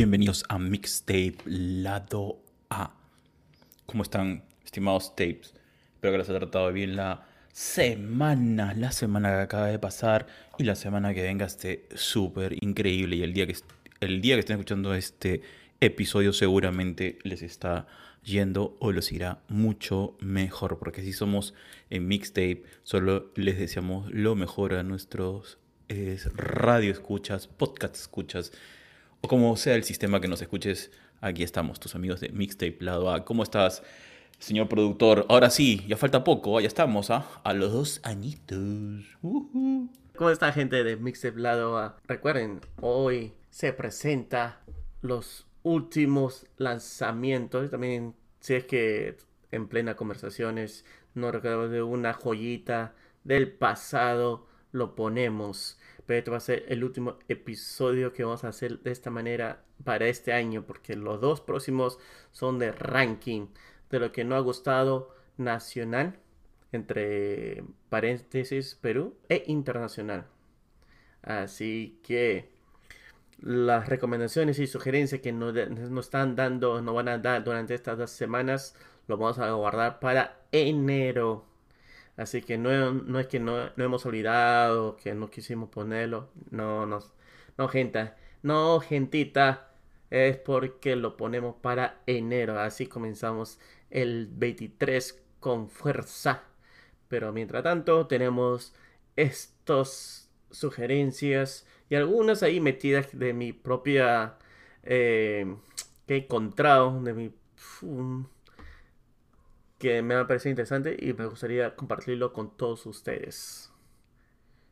Bienvenidos 0.00 0.44
a 0.48 0.58
Mixtape 0.58 1.36
Lado 1.44 2.38
A. 2.70 2.94
¿Cómo 3.84 4.02
están, 4.02 4.44
estimados 4.64 5.14
tapes? 5.14 5.52
Espero 5.92 6.12
que 6.12 6.16
les 6.16 6.30
haya 6.30 6.38
tratado 6.38 6.72
bien 6.72 6.96
la 6.96 7.26
semana, 7.52 8.72
la 8.72 8.92
semana 8.92 9.28
que 9.28 9.42
acaba 9.42 9.66
de 9.66 9.78
pasar 9.78 10.26
y 10.56 10.64
la 10.64 10.74
semana 10.74 11.12
que 11.12 11.20
venga 11.20 11.44
esté 11.44 11.86
súper 11.94 12.56
increíble. 12.64 13.16
Y 13.16 13.22
el 13.24 13.34
día, 13.34 13.46
que, 13.46 13.54
el 14.00 14.22
día 14.22 14.36
que 14.36 14.40
estén 14.40 14.56
escuchando 14.56 14.94
este 14.94 15.42
episodio 15.82 16.32
seguramente 16.32 17.18
les 17.22 17.42
está 17.42 17.86
yendo 18.24 18.78
o 18.80 18.92
los 18.92 19.12
irá 19.12 19.42
mucho 19.48 20.16
mejor. 20.20 20.78
Porque 20.78 21.02
si 21.02 21.12
somos 21.12 21.52
en 21.90 22.08
Mixtape, 22.08 22.62
solo 22.84 23.32
les 23.34 23.58
deseamos 23.58 24.10
lo 24.10 24.34
mejor 24.34 24.72
a 24.72 24.82
nuestros 24.82 25.58
eh, 25.90 26.18
radio 26.32 26.90
escuchas, 26.90 27.48
podcast 27.48 27.96
escuchas 27.96 28.50
o 29.20 29.28
como 29.28 29.56
sea 29.56 29.74
el 29.74 29.84
sistema 29.84 30.20
que 30.20 30.28
nos 30.28 30.42
escuches, 30.42 30.90
aquí 31.20 31.42
estamos, 31.42 31.80
tus 31.80 31.94
amigos 31.94 32.20
de 32.20 32.30
Mixtape 32.30 32.78
Lado 32.80 33.12
A. 33.12 33.24
¿Cómo 33.24 33.42
estás, 33.42 33.82
señor 34.38 34.68
productor? 34.68 35.26
Ahora 35.28 35.50
sí, 35.50 35.84
ya 35.88 35.96
falta 35.96 36.24
poco, 36.24 36.60
ya 36.60 36.66
estamos, 36.66 37.10
¿ah? 37.10 37.26
A 37.44 37.52
los 37.52 37.72
dos 37.72 38.00
añitos. 38.02 38.58
¿Cómo 39.22 40.30
está, 40.30 40.52
gente 40.52 40.84
de 40.84 40.96
Mixtape 40.96 41.38
Lado 41.38 41.78
A? 41.78 41.96
Recuerden, 42.06 42.60
hoy 42.80 43.32
se 43.50 43.72
presenta 43.72 44.60
los 45.02 45.46
últimos 45.62 46.46
lanzamientos. 46.56 47.70
También, 47.70 48.14
si 48.40 48.54
es 48.54 48.64
que 48.64 49.16
en 49.50 49.68
plena 49.68 49.96
conversaciones 49.96 50.84
no 51.14 51.32
recuerdo 51.32 51.68
de 51.68 51.82
una 51.82 52.12
joyita 52.12 52.94
del 53.24 53.50
pasado, 53.52 54.46
lo 54.72 54.94
ponemos 54.94 55.78
este 56.18 56.30
va 56.30 56.38
a 56.38 56.40
ser 56.40 56.64
el 56.68 56.84
último 56.84 57.18
episodio 57.28 58.12
que 58.12 58.24
vamos 58.24 58.44
a 58.44 58.48
hacer 58.48 58.80
de 58.80 58.90
esta 58.90 59.10
manera 59.10 59.62
para 59.84 60.06
este 60.06 60.32
año, 60.32 60.64
porque 60.66 60.96
los 60.96 61.20
dos 61.20 61.40
próximos 61.40 61.98
son 62.32 62.58
de 62.58 62.72
ranking 62.72 63.48
de 63.90 64.00
lo 64.00 64.12
que 64.12 64.24
no 64.24 64.36
ha 64.36 64.40
gustado 64.40 65.14
nacional, 65.36 66.18
entre 66.72 67.64
paréntesis 67.88 68.74
Perú, 68.74 69.16
e 69.28 69.44
internacional. 69.46 70.26
Así 71.22 72.00
que 72.02 72.50
las 73.40 73.88
recomendaciones 73.88 74.58
y 74.58 74.66
sugerencias 74.66 75.20
que 75.20 75.32
nos, 75.32 75.54
nos 75.54 76.06
están 76.06 76.36
dando, 76.36 76.80
nos 76.82 76.94
van 76.94 77.08
a 77.08 77.18
dar 77.18 77.42
durante 77.42 77.74
estas 77.74 77.98
dos 77.98 78.10
semanas, 78.10 78.76
lo 79.08 79.16
vamos 79.16 79.38
a 79.38 79.50
guardar 79.52 79.98
para 80.00 80.40
enero. 80.52 81.49
Así 82.20 82.42
que 82.42 82.58
no, 82.58 82.92
no 82.92 83.18
es 83.18 83.28
que 83.28 83.40
no, 83.40 83.70
no, 83.76 83.84
hemos 83.84 84.04
olvidado, 84.04 84.96
que 84.96 85.14
no 85.14 85.30
quisimos 85.30 85.70
ponerlo. 85.70 86.28
No, 86.50 86.84
no, 86.84 86.98
no, 87.56 87.68
gente. 87.68 88.12
No, 88.42 88.78
gentita. 88.80 89.72
Es 90.10 90.36
porque 90.36 90.96
lo 90.96 91.16
ponemos 91.16 91.56
para 91.56 92.02
enero. 92.06 92.60
Así 92.60 92.86
comenzamos 92.86 93.58
el 93.88 94.28
23 94.30 95.22
con 95.40 95.70
fuerza. 95.70 96.44
Pero 97.08 97.32
mientras 97.32 97.62
tanto 97.62 98.06
tenemos 98.06 98.74
estas 99.16 100.30
sugerencias 100.50 101.66
y 101.88 101.94
algunas 101.94 102.42
ahí 102.42 102.60
metidas 102.60 103.18
de 103.18 103.32
mi 103.32 103.52
propia... 103.54 104.36
Eh, 104.82 105.56
que 106.06 106.16
he 106.16 106.18
encontrado, 106.18 107.00
de 107.02 107.14
mi 107.14 107.32
que 109.80 110.02
me 110.02 110.14
ha 110.14 110.26
parecido 110.26 110.50
interesante 110.50 110.94
y 111.00 111.14
me 111.14 111.24
gustaría 111.24 111.74
compartirlo 111.74 112.34
con 112.34 112.54
todos 112.54 112.84
ustedes. 112.84 113.72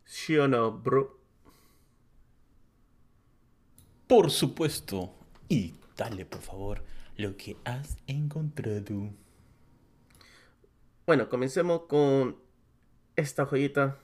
¿Sí 0.05 0.37
o 0.37 0.47
no, 0.47 0.71
bro? 0.71 1.19
Por 4.07 4.31
supuesto. 4.31 5.15
Y 5.49 5.77
dale, 5.97 6.27
por 6.27 6.43
favor, 6.43 6.85
lo 7.17 7.39
que 7.39 7.57
has 7.65 7.97
encontrado. 8.07 9.11
Bueno, 11.07 11.31
comencemos 11.31 11.85
con 11.89 12.37
esta 13.17 13.47
joyita 13.47 13.99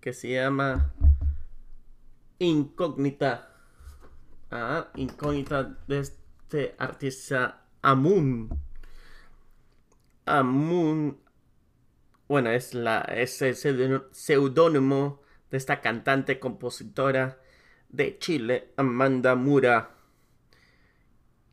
que 0.00 0.12
se 0.12 0.30
llama 0.30 0.94
Incógnita. 2.38 3.52
Ah, 4.52 4.92
Incógnita 4.94 5.76
de 5.88 5.98
este 5.98 6.76
artista 6.78 7.66
Amun. 7.82 8.69
Amun. 10.38 11.20
Bueno, 12.28 12.50
es, 12.50 12.74
la, 12.74 13.00
es 13.00 13.42
el 13.42 13.56
seudónimo 14.12 15.20
de 15.50 15.56
esta 15.56 15.80
cantante 15.80 16.38
compositora 16.38 17.40
de 17.88 18.18
Chile, 18.18 18.68
Amanda 18.76 19.34
Mura, 19.34 19.90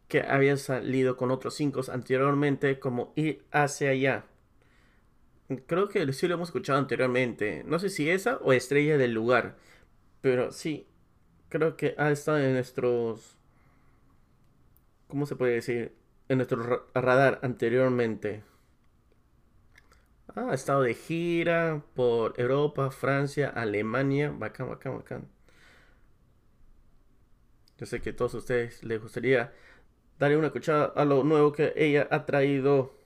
que 0.08 0.22
había 0.22 0.56
salido 0.58 1.18
con 1.18 1.32
otros 1.32 1.56
cinco 1.56 1.82
anteriormente, 1.92 2.80
como 2.80 3.14
Ir 3.16 3.44
hacia 3.52 3.90
allá. 3.90 4.26
Creo 5.66 5.88
que 5.88 6.12
sí 6.14 6.28
lo 6.28 6.36
hemos 6.36 6.50
escuchado 6.50 6.78
anteriormente. 6.78 7.64
No 7.66 7.80
sé 7.80 7.90
si 7.90 8.10
esa 8.10 8.38
o 8.38 8.54
Estrella 8.54 8.98
del 8.98 9.14
Lugar. 9.14 9.58
Pero 10.22 10.52
sí, 10.52 10.88
creo 11.50 11.78
que 11.78 11.96
ha 11.98 12.12
estado 12.12 12.40
en 12.40 12.54
nuestros. 12.54 13.38
¿Cómo 15.08 15.26
se 15.26 15.36
puede 15.36 15.54
decir? 15.54 15.96
En 16.28 16.38
nuestro 16.38 16.88
radar 16.94 17.40
anteriormente. 17.44 18.44
Ah, 20.36 20.52
ha 20.52 20.54
estado 20.54 20.84
de 20.84 20.94
gira 20.94 21.84
por 21.96 22.40
Europa, 22.40 22.92
Francia, 22.92 23.50
Alemania. 23.50 24.32
Bacán, 24.32 24.70
bacán, 24.70 24.96
bacán. 24.98 25.28
Yo 27.78 27.86
sé 27.86 28.02
que 28.02 28.10
a 28.12 28.16
todos 28.16 28.34
ustedes 28.34 28.84
les 28.84 29.02
gustaría 29.02 29.54
darle 30.20 30.38
una 30.38 30.48
escuchada 30.48 30.86
a 30.96 31.06
lo 31.06 31.24
nuevo 31.24 31.52
que 31.54 31.74
ella 31.76 32.08
ha 32.12 32.26
traído 32.26 32.97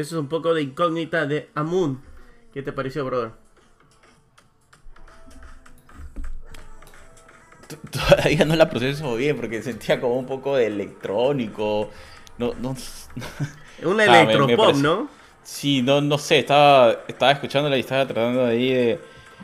Eso 0.00 0.16
es 0.16 0.20
un 0.20 0.28
poco 0.28 0.54
de 0.54 0.62
incógnita 0.62 1.26
de 1.26 1.50
Amun. 1.54 2.02
¿Qué 2.54 2.62
te 2.62 2.72
pareció, 2.72 3.04
brother? 3.04 3.32
Todavía 7.90 8.44
no 8.46 8.56
la 8.56 8.68
proceso 8.68 9.14
bien 9.14 9.36
porque 9.36 9.62
sentía 9.62 10.00
como 10.00 10.16
un 10.16 10.26
poco 10.26 10.56
de 10.56 10.66
electrónico. 10.66 11.90
No, 12.38 12.54
no. 12.54 12.74
Un 13.82 14.00
ah, 14.00 14.04
electropop, 14.04 14.76
¿no? 14.76 15.08
Sí, 15.42 15.82
no, 15.82 16.00
no 16.00 16.16
sé, 16.16 16.38
estaba, 16.38 17.00
estaba 17.06 17.32
escuchándola 17.32 17.76
y 17.76 17.80
estaba 17.80 18.06
tratando 18.06 18.46
de 18.46 18.52
ahí 18.52 18.72
de. 18.72 19.00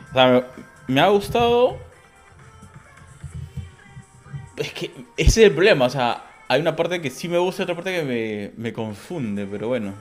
O 0.09 0.13
sea, 0.13 0.27
me, 0.87 0.93
me 0.95 1.01
ha 1.01 1.07
gustado. 1.07 1.77
Es 4.55 4.73
que 4.73 4.91
ese 5.17 5.41
es 5.41 5.49
el 5.49 5.51
problema, 5.51 5.85
o 5.85 5.89
sea, 5.89 6.26
hay 6.49 6.61
una 6.61 6.75
parte 6.75 7.01
que 7.01 7.09
sí 7.09 7.27
me 7.27 7.37
gusta 7.37 7.61
y 7.61 7.63
otra 7.63 7.75
parte 7.75 7.93
que 7.93 8.53
me, 8.55 8.73
confunde, 8.73 9.47
pero 9.49 9.67
bueno. 9.67 9.93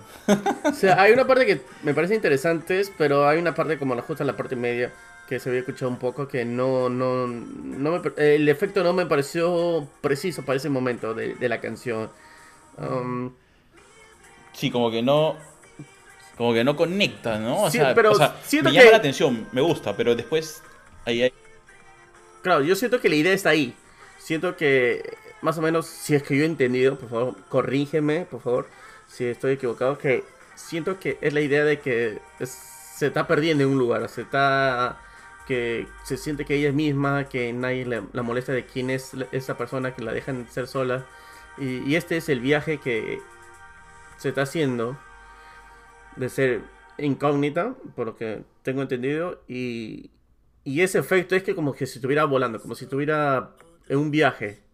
o 0.65 0.73
sea, 0.73 1.01
hay 1.01 1.13
una 1.13 1.27
parte 1.27 1.47
que 1.47 1.61
me 1.83 1.93
parece 1.93 2.15
interesante, 2.15 2.83
pero 2.97 3.29
hay 3.29 3.39
una 3.39 3.55
parte 3.55 3.79
como 3.79 3.95
la 3.95 4.03
justa 4.03 4.25
la 4.25 4.37
parte 4.37 4.55
media 4.55 4.93
que 5.29 5.41
se 5.41 5.49
había 5.49 5.61
escuchado 5.61 5.91
un 5.91 5.99
poco 5.99 6.29
que 6.29 6.45
no, 6.45 6.89
no, 6.89 7.27
no 7.27 8.03
el 8.17 8.49
efecto 8.49 8.85
no 8.85 8.93
me 8.93 9.07
pareció 9.07 9.89
preciso 10.01 10.45
para 10.45 10.57
ese 10.57 10.69
momento 10.69 11.15
de, 11.15 11.49
la 11.49 11.61
canción. 11.61 12.11
Um, 12.79 13.33
sí, 14.53 14.71
como 14.71 14.91
que 14.91 15.03
no, 15.03 15.37
Como 16.37 16.53
que 16.55 16.63
no 16.63 16.77
conecta, 16.77 17.39
¿no? 17.39 17.63
O 17.63 17.71
Sí, 17.71 17.79
sea, 17.79 17.95
pero 17.95 18.13
o 18.13 18.15
sea, 18.15 18.37
siento 18.45 18.69
me 18.71 18.75
llama 18.77 18.85
que- 18.85 18.91
la 18.93 18.97
atención, 18.99 19.49
me 19.53 19.63
gusta, 19.63 19.97
pero 19.97 20.15
después 20.15 20.63
ahí 21.05 21.23
hay... 21.23 21.33
Claro, 22.43 22.63
yo 22.63 22.77
siento 22.77 23.01
que 23.01 23.09
la 23.09 23.17
idea 23.17 23.33
está 23.33 23.51
ahí. 23.51 23.75
Siento 24.19 24.57
que, 24.57 25.03
más 25.47 25.59
o 25.59 25.63
menos, 25.63 25.87
si 25.87 26.15
es 26.15 26.23
que 26.23 26.37
yo 26.37 26.43
he 26.45 26.47
entendido, 26.47 26.99
por 26.99 27.09
favor, 27.09 27.37
corrígeme, 27.49 28.27
por 28.31 28.41
favor, 28.43 28.67
si 29.07 29.25
estoy 29.25 29.53
equivocado, 29.53 29.97
que 29.99 30.25
siento 30.57 30.99
que 30.99 31.19
es 31.21 31.33
la 31.33 31.41
idea 31.41 31.65
de 31.65 31.79
que 31.81 32.21
se 32.45 33.07
está 33.09 33.27
perdiendo 33.27 33.65
en 33.65 33.71
un 33.71 33.79
lugar, 33.79 34.09
se 34.09 34.23
está... 34.23 34.99
que 35.47 35.87
se 36.05 36.17
siente 36.17 36.45
que 36.45 36.57
ella 36.57 36.69
es 36.71 36.75
misma, 36.75 37.29
que 37.29 37.53
nadie 37.53 37.85
le- 37.87 38.03
la 38.13 38.23
molesta 38.23 38.53
de 38.53 38.67
quién 38.67 38.91
es 38.91 39.15
la- 39.15 39.29
esa 39.33 39.57
persona, 39.57 39.95
que 39.95 40.03
la 40.03 40.13
dejan 40.13 40.47
ser 40.51 40.67
sola. 40.67 41.07
Y, 41.59 41.79
y 41.89 41.95
este 41.97 42.17
es 42.17 42.29
el 42.29 42.41
viaje 42.41 42.79
que 42.79 43.21
se 44.19 44.31
está 44.31 44.43
haciendo 44.43 44.99
de 46.17 46.29
ser 46.29 46.63
incógnita, 46.99 47.75
por 47.95 48.07
lo 48.07 48.17
que 48.17 48.43
tengo 48.63 48.83
entendido, 48.83 49.43
y, 49.49 50.11
y 50.65 50.81
ese 50.81 50.99
efecto 50.99 51.37
es 51.37 51.43
que 51.45 51.55
como 51.55 51.73
que 51.75 51.87
si 51.87 51.99
estuviera 51.99 52.25
volando, 52.25 52.61
como 52.61 52.75
si 52.75 52.85
estuviera 52.85 53.55
en 53.89 53.99
un 53.99 54.11
viaje. 54.11 54.66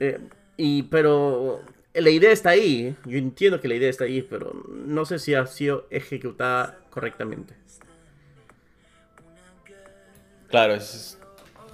Eh, 0.00 0.20
y 0.56 0.82
pero 0.84 1.62
la 1.94 2.10
idea 2.10 2.30
está 2.32 2.50
ahí, 2.50 2.94
yo 3.04 3.18
entiendo 3.18 3.60
que 3.60 3.68
la 3.68 3.74
idea 3.74 3.88
está 3.90 4.04
ahí, 4.04 4.22
pero 4.22 4.52
no 4.68 5.04
sé 5.04 5.18
si 5.18 5.34
ha 5.34 5.46
sido 5.46 5.86
ejecutada 5.90 6.78
correctamente. 6.90 7.54
Claro, 10.48 10.74
es, 10.74 11.18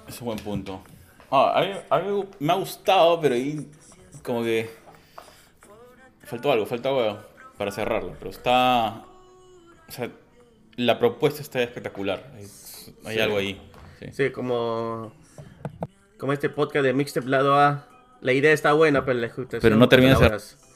es 0.07 0.21
un 0.21 0.25
buen 0.27 0.39
punto. 0.39 0.81
Ah, 1.29 1.53
a 1.55 1.61
mí, 1.65 1.71
a 1.89 1.99
mí 1.99 2.23
me 2.39 2.53
ha 2.53 2.55
gustado, 2.55 3.19
pero 3.21 3.35
ahí 3.35 3.69
como 4.23 4.43
que 4.43 4.69
faltó 6.23 6.51
algo, 6.51 6.65
faltó 6.65 6.89
algo 6.89 7.19
para 7.57 7.71
cerrarlo, 7.71 8.15
pero 8.19 8.31
está... 8.31 9.03
O 9.87 9.91
sea, 9.91 10.09
la 10.75 10.97
propuesta 10.97 11.41
está 11.41 11.61
espectacular. 11.61 12.31
Hay, 12.35 12.43
hay 13.05 13.15
Sí. 13.15 13.19
algo 13.21 13.37
ahí. 13.37 13.61
sí. 13.99 14.07
Sí, 14.11 14.29
como 14.31 15.11
como 16.17 16.31
este 16.31 16.49
podcast 16.49 16.85
de 16.85 16.93
Mixtape 16.93 17.27
Lado 17.27 17.59
A, 17.59 17.85
la 18.23 18.33
idea 18.33 18.51
está 18.53 18.73
buena, 18.73 19.05
pero 19.05 19.19
la 19.19 19.27
ejecución 19.27 19.61
Pero 19.61 19.75
no 19.75 19.87
termina 19.89 20.17
de 20.17 20.39
ser-. 20.39 20.57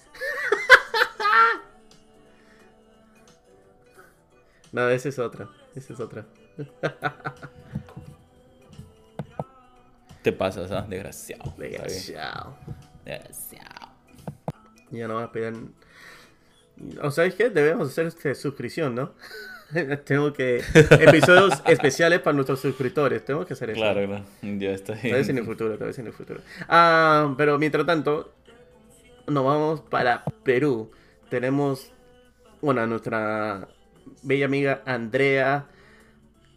No, 4.73 4.89
esa 4.89 5.09
es 5.09 5.17
otra, 5.17 5.49
esa 5.75 5.93
es 5.93 5.99
otra. 5.99 6.25
Te 10.21 10.33
pasas, 10.33 10.71
¿ah? 10.71 10.85
Desgraciado. 10.87 11.53
Desgraciado. 11.57 12.57
Ya 14.91 15.07
no 15.07 15.15
va 15.15 15.23
a 15.23 15.31
pedir. 15.31 15.55
¿O 17.01 17.09
sabes 17.11 17.33
qué? 17.35 17.49
Debemos 17.49 17.89
hacer 17.89 18.07
este, 18.07 18.35
suscripción, 18.35 18.93
¿no? 18.93 19.13
Tengo 20.05 20.33
que. 20.33 20.61
Episodios 20.73 21.61
especiales 21.67 22.19
para 22.19 22.33
nuestros 22.33 22.59
suscriptores. 22.59 23.23
Tengo 23.25 23.45
que 23.45 23.53
hacer 23.53 23.71
eso. 23.71 23.79
Claro, 23.79 24.05
claro. 24.05 24.25
Ya 24.41 24.71
está 24.71 24.93
Tal 24.93 25.11
vez 25.11 25.29
en 25.29 25.37
el 25.37 25.45
futuro, 25.45 25.77
tal 25.77 25.87
vez 25.87 25.99
en 25.99 26.07
el 26.07 26.13
futuro. 26.13 26.41
Ah, 26.67 27.33
pero 27.37 27.57
mientras 27.57 27.85
tanto, 27.85 28.33
nos 29.27 29.43
vamos 29.43 29.81
para 29.81 30.23
Perú. 30.43 30.91
Tenemos, 31.29 31.91
bueno, 32.61 32.87
nuestra 32.87 33.67
bella 34.23 34.45
amiga 34.45 34.81
Andrea, 34.85 35.65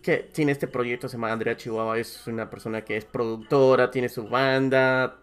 que 0.03 0.19
tiene 0.19 0.53
este 0.53 0.69
proyecto, 0.69 1.09
se 1.09 1.17
llama 1.17 1.33
Andrea 1.33 1.57
Chihuahua. 1.57 1.99
Es 1.99 2.27
una 2.29 2.49
persona 2.49 2.83
que 2.83 2.97
es 2.97 3.05
productora, 3.05 3.91
tiene 3.91 4.09
su 4.09 4.29
banda, 4.29 5.17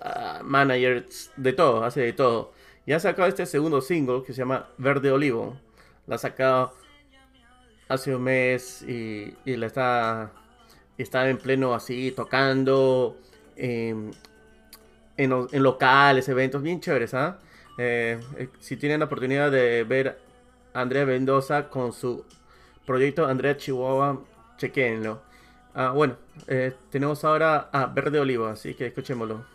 ah, 0.00 0.40
manager, 0.44 1.06
de 1.36 1.52
todo, 1.52 1.84
hace 1.84 2.00
de 2.00 2.12
todo. 2.12 2.52
Y 2.86 2.92
ha 2.92 3.00
sacado 3.00 3.26
este 3.26 3.46
segundo 3.46 3.80
single 3.80 4.22
que 4.24 4.32
se 4.32 4.38
llama 4.38 4.68
Verde 4.78 5.10
Olivo. 5.10 5.58
La 6.06 6.16
ha 6.16 6.18
sacado 6.18 6.74
hace 7.88 8.14
un 8.14 8.22
mes 8.22 8.82
y, 8.82 9.34
y 9.44 9.56
la 9.56 9.66
está 9.66 10.32
está 10.98 11.28
en 11.28 11.38
pleno 11.38 11.74
así 11.74 12.12
tocando 12.12 13.16
em, 13.56 14.12
en, 15.16 15.32
en 15.52 15.62
locales, 15.62 16.28
eventos 16.28 16.62
bien 16.62 16.80
chéveres, 16.80 17.14
¿ah? 17.14 17.38
Eh, 17.78 18.20
eh, 18.38 18.48
si 18.60 18.76
tienen 18.76 19.00
la 19.00 19.06
oportunidad 19.06 19.50
de 19.50 19.84
ver 19.84 20.18
a 20.72 20.80
Andrea 20.80 21.06
Mendoza 21.06 21.68
con 21.68 21.92
su 21.92 22.24
proyecto 22.86 23.26
Andrea 23.26 23.56
Chihuahua, 23.56 24.20
chequenlo. 24.58 25.22
Ah, 25.74 25.90
bueno, 25.90 26.16
eh, 26.48 26.74
tenemos 26.90 27.24
ahora 27.24 27.68
a 27.72 27.86
Verde 27.86 28.20
Olivo, 28.20 28.46
así 28.46 28.74
que 28.74 28.86
escuchémoslo. 28.86 29.53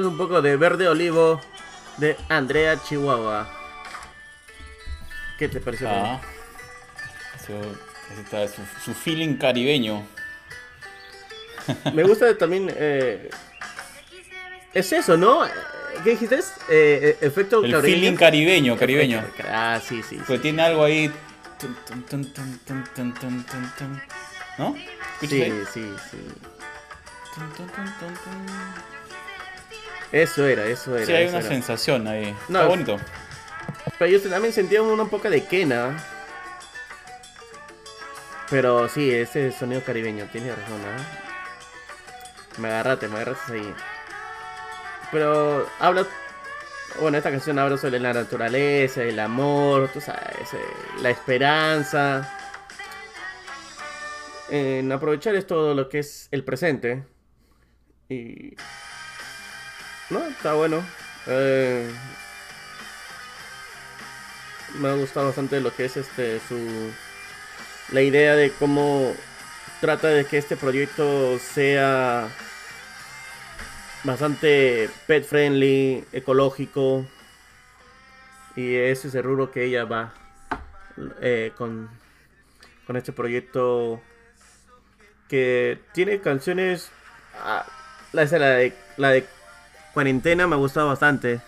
es 0.00 0.06
un 0.06 0.16
poco 0.16 0.42
de 0.42 0.56
verde 0.56 0.88
olivo 0.88 1.40
de 1.96 2.16
Andrea 2.28 2.80
Chihuahua. 2.82 3.48
¿Qué 5.38 5.48
te 5.48 5.60
pareció? 5.60 5.88
Ah, 5.88 6.20
su, 8.84 8.94
feeling 8.94 9.36
caribeño. 9.36 10.06
Me 11.94 12.02
gusta 12.02 12.36
también. 12.36 12.72
Eh, 12.74 13.30
es 14.74 14.92
eso, 14.92 15.16
¿no? 15.16 15.42
¿Qué 16.04 16.10
dijiste? 16.10 16.40
Eh, 16.68 17.18
efecto 17.20 17.64
El 17.64 17.72
caribeño. 17.72 17.82
feeling 17.82 18.16
caribeño, 18.16 18.76
caribeño. 18.76 19.24
Ah, 19.50 19.80
sí, 19.82 20.02
sí. 20.02 20.20
Pues 20.26 20.40
tiene 20.42 20.62
algo 20.62 20.84
ahí. 20.84 21.12
¿No? 24.58 24.74
Sí, 25.20 25.28
sí, 25.72 25.94
sí. 26.10 26.18
Eso 30.12 30.46
era, 30.46 30.64
eso 30.64 30.96
era. 30.96 31.06
Sí, 31.06 31.12
hay 31.12 31.28
una 31.28 31.38
era. 31.40 31.48
sensación 31.48 32.06
ahí. 32.08 32.34
No, 32.48 32.60
Está 32.60 32.68
bonito. 32.68 32.96
Pero 33.98 34.10
yo 34.10 34.30
también 34.30 34.52
sentía 34.52 34.82
una 34.82 35.04
poca 35.04 35.28
de 35.28 35.44
Kena. 35.44 35.96
Pero 38.50 38.88
sí, 38.88 39.10
ese 39.10 39.52
sonido 39.52 39.82
caribeño, 39.84 40.26
tienes 40.32 40.56
razón, 40.56 40.80
¿ah? 40.86 42.58
Me 42.58 42.68
agarraste, 42.68 43.08
me 43.08 43.16
agarraste 43.16 43.52
ahí. 43.52 43.74
Pero 45.12 45.68
habla. 45.78 46.06
Bueno, 47.00 47.18
esta 47.18 47.30
canción 47.30 47.58
habla 47.58 47.76
sobre 47.76 48.00
la 48.00 48.12
naturaleza, 48.14 49.02
el 49.02 49.20
amor, 49.20 49.90
tú 49.92 50.00
sabes, 50.00 50.52
eh, 50.54 50.58
la 51.02 51.10
esperanza. 51.10 52.34
En 54.48 54.90
aprovechar 54.90 55.34
esto 55.34 55.74
lo 55.74 55.88
que 55.88 55.98
es 55.98 56.28
el 56.30 56.42
presente. 56.44 57.04
Y. 58.08 58.56
No, 60.10 60.26
está 60.26 60.54
bueno. 60.54 60.82
Eh, 61.26 61.90
me 64.78 64.88
ha 64.88 64.94
gustado 64.94 65.26
bastante 65.26 65.60
lo 65.60 65.74
que 65.74 65.84
es 65.84 65.96
este 65.96 66.40
su 66.48 66.90
la 67.92 68.02
idea 68.02 68.34
de 68.34 68.50
cómo 68.52 69.14
trata 69.80 70.08
de 70.08 70.24
que 70.24 70.38
este 70.38 70.56
proyecto 70.56 71.38
sea 71.38 72.28
bastante 74.04 74.90
pet 75.06 75.24
friendly, 75.24 76.04
ecológico 76.12 77.06
y 78.56 78.74
ese 78.74 79.08
es 79.08 79.14
el 79.14 79.24
rubro 79.24 79.50
que 79.50 79.64
ella 79.64 79.84
va 79.84 80.14
eh, 81.20 81.52
con 81.56 81.90
con 82.86 82.96
este 82.96 83.12
proyecto 83.12 84.00
que 85.28 85.78
tiene 85.92 86.20
canciones 86.20 86.90
ah, 87.42 87.66
la, 88.12 88.24
la 88.24 88.48
de 88.50 88.72
la 88.96 89.10
de 89.10 89.26
cuarentena 89.98 90.46
me 90.46 90.54
ha 90.54 90.58
gustado 90.58 90.86
bastante 90.86 91.40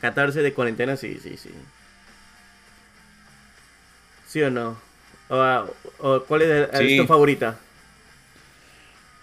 14 0.00 0.40
de 0.40 0.54
cuarentena 0.54 0.96
sí 0.96 1.18
sí 1.20 1.36
sí 1.36 1.50
¿Sí 4.28 4.42
o 4.42 4.50
no? 4.50 4.76
¿O, 5.28 5.64
o 5.98 6.22
cuál 6.24 6.42
es, 6.42 6.68
Sí. 6.78 6.92
es 6.92 6.96
tu 6.98 7.06
favorita? 7.06 7.56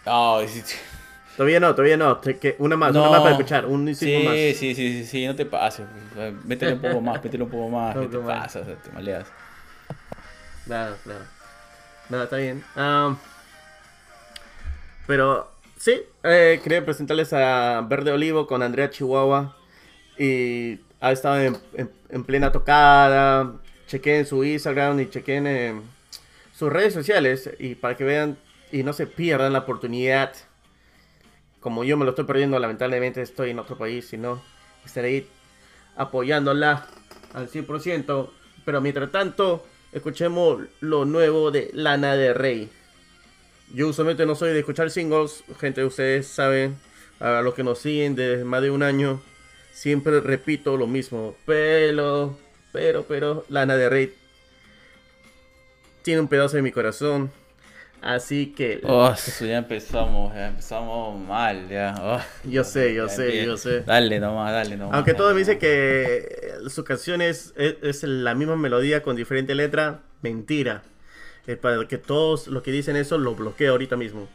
Ah, 0.06 0.42
es- 0.44 0.76
Todavía 1.38 1.60
no, 1.60 1.74
todavía 1.74 1.98
no. 1.98 2.20
Una 2.60 2.76
más, 2.76 2.92
una 2.92 3.10
más 3.10 3.22
para 3.22 3.32
escuchar. 3.32 3.66
Un 3.66 3.96
sí, 3.96 4.06
más. 4.24 4.36
sí, 4.36 4.76
sí, 4.76 4.76
sí, 4.76 5.06
sí, 5.06 5.26
no 5.26 5.36
te 5.36 5.46
pases. 5.46 5.86
Métele 6.46 6.74
un 6.74 6.82
poco 6.82 7.02
más, 7.02 7.24
métele 7.24 7.44
un 7.44 7.50
poco 7.50 7.70
más. 7.70 7.96
¿Qué 8.00 8.06
te 8.08 8.18
poco 8.18 8.28
más. 8.28 8.44
pasa? 8.44 8.60
O 8.60 8.66
sea, 8.66 8.76
te 8.76 8.92
maleas. 8.92 9.28
Claro, 10.66 10.96
claro. 11.04 11.26
No, 12.10 12.22
está 12.22 12.36
bien. 12.38 12.64
Am, 12.76 13.18
pero 15.08 15.53
sí, 15.84 16.02
eh, 16.24 16.60
quería 16.64 16.86
presentarles 16.86 17.34
a 17.34 17.82
Verde 17.90 18.12
Olivo 18.12 18.48
con 18.48 18.62
Andrea 18.64 18.90
Chihuahua. 18.90 19.58
Y 20.18 20.80
ha 21.00 21.12
estado 21.12 21.40
en, 21.42 21.58
en- 21.74 21.92
en 22.10 22.24
plena 22.24 22.52
tocada. 22.52 23.56
Chequen 23.88 24.26
su 24.26 24.44
Instagram 24.44 25.00
y 25.00 25.10
chequen 25.10 25.48
eh, 25.48 25.82
sus 26.54 26.72
redes 26.72 26.94
sociales. 26.94 27.50
Y 27.60 27.76
para 27.76 27.96
que 27.98 28.04
vean 28.04 28.38
y 28.72 28.84
no 28.84 28.94
se 28.94 29.08
pierdan 29.08 29.54
la 29.54 29.60
oportunidad. 29.60 30.34
Como 31.60 31.84
yo 31.84 31.96
me 31.98 32.06
lo 32.06 32.12
estoy 32.12 32.26
perdiendo, 32.26 32.60
lamentablemente 32.60 33.22
estoy 33.22 33.52
en 33.52 33.60
otro 33.60 33.78
país. 33.78 34.08
Si 34.08 34.18
no, 34.18 34.42
estaré 34.86 35.08
ahí 35.08 35.28
apoyándola 35.96 36.88
al 37.34 37.50
100%. 37.50 38.30
Pero 38.66 38.82
mientras 38.82 39.12
tanto, 39.12 39.66
escuchemos 39.92 40.62
lo 40.80 41.06
nuevo 41.06 41.52
de 41.52 41.70
Lana 41.74 42.16
de 42.16 42.34
Rey. 42.34 42.70
Yo 43.74 43.88
usualmente 43.88 44.26
no 44.26 44.36
soy 44.36 44.52
de 44.54 44.60
escuchar 44.60 44.90
singles, 44.92 45.44
gente, 45.60 45.84
ustedes 45.84 46.28
saben, 46.28 46.78
a 47.20 47.42
los 47.42 47.54
que 47.56 47.64
nos 47.64 47.80
siguen 47.80 48.16
desde 48.16 48.44
más 48.44 48.62
de 48.62 48.70
un 48.70 48.84
año, 48.84 49.20
siempre 49.72 50.20
repito 50.22 50.78
lo 50.78 50.86
mismo. 50.88 51.36
Pero, 51.46 52.38
pero, 52.72 53.04
pero, 53.04 53.46
Lana 53.50 53.76
de 53.76 53.90
Rey 53.90 54.14
tiene 56.04 56.22
un 56.22 56.28
pedazo 56.28 56.56
de 56.58 56.62
mi 56.62 56.72
corazón. 56.72 57.32
Así 58.02 58.48
que 58.48 58.82
Oh, 58.84 59.10
eso 59.12 59.46
ya 59.46 59.58
empezamos, 59.60 60.36
ya 60.36 60.50
empezamos 60.50 61.18
mal, 61.26 61.70
ya. 61.70 61.96
Oh, 62.02 62.20
Yo 62.48 62.66
sé, 62.66 62.94
yo 62.94 63.08
sé, 63.08 63.30
empie- 63.30 63.46
yo 63.46 63.56
sé. 63.58 63.80
Dale 63.82 64.20
nomás, 64.20 64.52
dale 64.52 64.76
nomás. 64.76 64.96
Aunque 64.96 65.14
dale 65.14 65.18
todo 65.24 65.34
me 65.34 65.40
dice 65.40 65.58
que 65.58 66.18
eh, 66.66 66.70
su 66.70 66.84
canción 66.84 67.22
es, 67.22 67.54
es, 67.56 67.78
es 67.82 68.04
la 68.04 68.36
misma 68.36 68.58
melodía 68.58 69.02
con 69.02 69.16
diferente 69.16 69.56
letra, 69.56 70.02
mentira. 70.22 70.84
Eh, 71.48 71.56
para 71.58 71.86
que 71.88 71.98
todos 71.98 72.48
los 72.48 72.64
que 72.64 72.72
dicen 72.72 72.96
eso 72.96 73.18
lo 73.18 73.36
bloqueo 73.36 73.72
ahorita 73.74 73.96
mismo. 73.98 74.28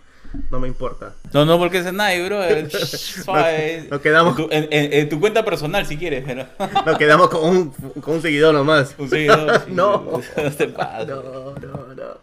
No 0.51 0.61
me 0.61 0.69
importa. 0.69 1.15
No, 1.33 1.47
no, 1.47 1.57
porque 1.57 1.79
es 1.79 1.91
nadie, 1.93 2.23
bro. 2.27 2.43
Suave. 2.71 3.87
nos 3.91 4.01
quedamos- 4.03 4.39
En 4.39 4.47
tu, 4.47 4.53
en- 4.55 4.69
en- 4.71 4.93
en 4.93 5.09
tu 5.09 5.19
cuenta 5.21 5.43
personal, 5.43 5.87
si 5.87 5.97
quieres, 5.97 6.23
pero. 6.27 6.47
Nos 6.87 6.99
quedamos 6.99 7.31
con 7.31 7.45
un, 7.49 7.71
con 8.03 8.17
un 8.17 8.21
seguidor 8.23 8.53
nomás. 8.55 8.95
Un 8.99 9.09
seguidor. 9.09 9.61
sí, 9.67 9.73
No. 9.73 10.21
No 10.37 10.51
te. 10.51 10.67
No, 10.67 11.55
no, 11.55 11.95
no. 11.95 12.19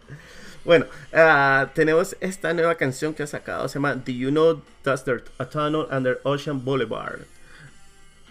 Bueno, 0.64 0.86
ah, 1.12 1.68
tenemos 1.74 2.16
esta 2.20 2.52
nueva 2.54 2.76
canción 2.76 3.12
que 3.12 3.24
ha 3.24 3.26
sacado. 3.26 3.68
Se 3.68 3.74
llama 3.74 3.94
Do 3.96 4.12
You 4.12 4.30
Know 4.30 4.62
That's 4.82 5.02
There's 5.04 5.22
a 5.38 5.46
Tunnel 5.48 5.86
Under 5.90 6.20
Ocean 6.22 6.64
Boulevard. 6.64 7.20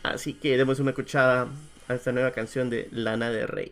Así 0.03 0.33
que 0.35 0.55
demos 0.57 0.79
una 0.79 0.91
escuchada 0.91 1.47
a 1.89 1.93
esta 1.95 2.11
nueva 2.13 2.31
canción 2.31 2.69
de 2.69 2.87
Lana 2.91 3.29
de 3.29 3.45
Rey. 3.47 3.71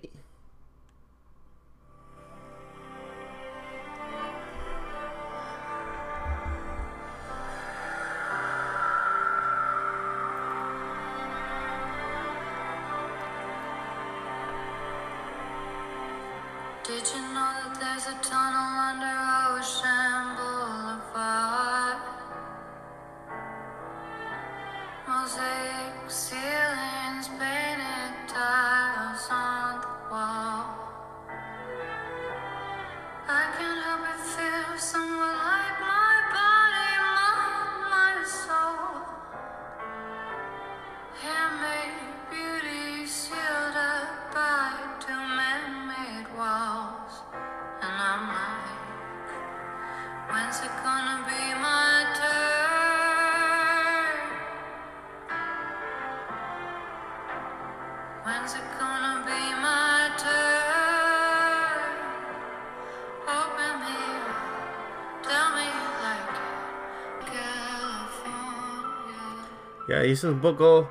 Ya, 69.87 70.01
es 70.03 70.23
un 70.23 70.39
poco 70.39 70.89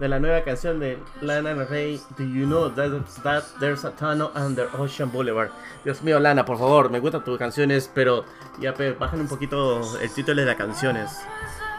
de 0.00 0.08
la 0.08 0.18
nueva 0.18 0.42
canción 0.42 0.80
de 0.80 0.98
Lana 1.20 1.54
Del 1.54 1.66
Rey. 1.68 2.00
Do 2.18 2.24
you 2.24 2.44
know 2.46 2.68
that, 2.70 2.90
that 3.22 3.44
there's 3.60 3.84
a 3.84 3.90
tunnel 3.92 4.30
under 4.34 4.68
Ocean 4.78 5.10
Boulevard? 5.10 5.50
Dios 5.84 6.02
mío, 6.02 6.18
Lana, 6.18 6.44
por 6.44 6.58
favor, 6.58 6.90
me 6.90 6.98
gustan 7.00 7.24
tus 7.24 7.38
canciones, 7.38 7.90
pero 7.94 8.24
ya, 8.58 8.74
pe, 8.74 8.92
bajan 8.92 9.20
un 9.20 9.28
poquito 9.28 9.80
el 10.00 10.10
título 10.12 10.40
de 10.40 10.46
las 10.46 10.56
canciones. 10.56 11.10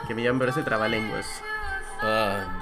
Que 0.08 0.16
me 0.16 0.24
llaman 0.24 0.39
parece 0.39 0.63
trabalenguas. 0.63 1.25
Ah, 2.01 2.60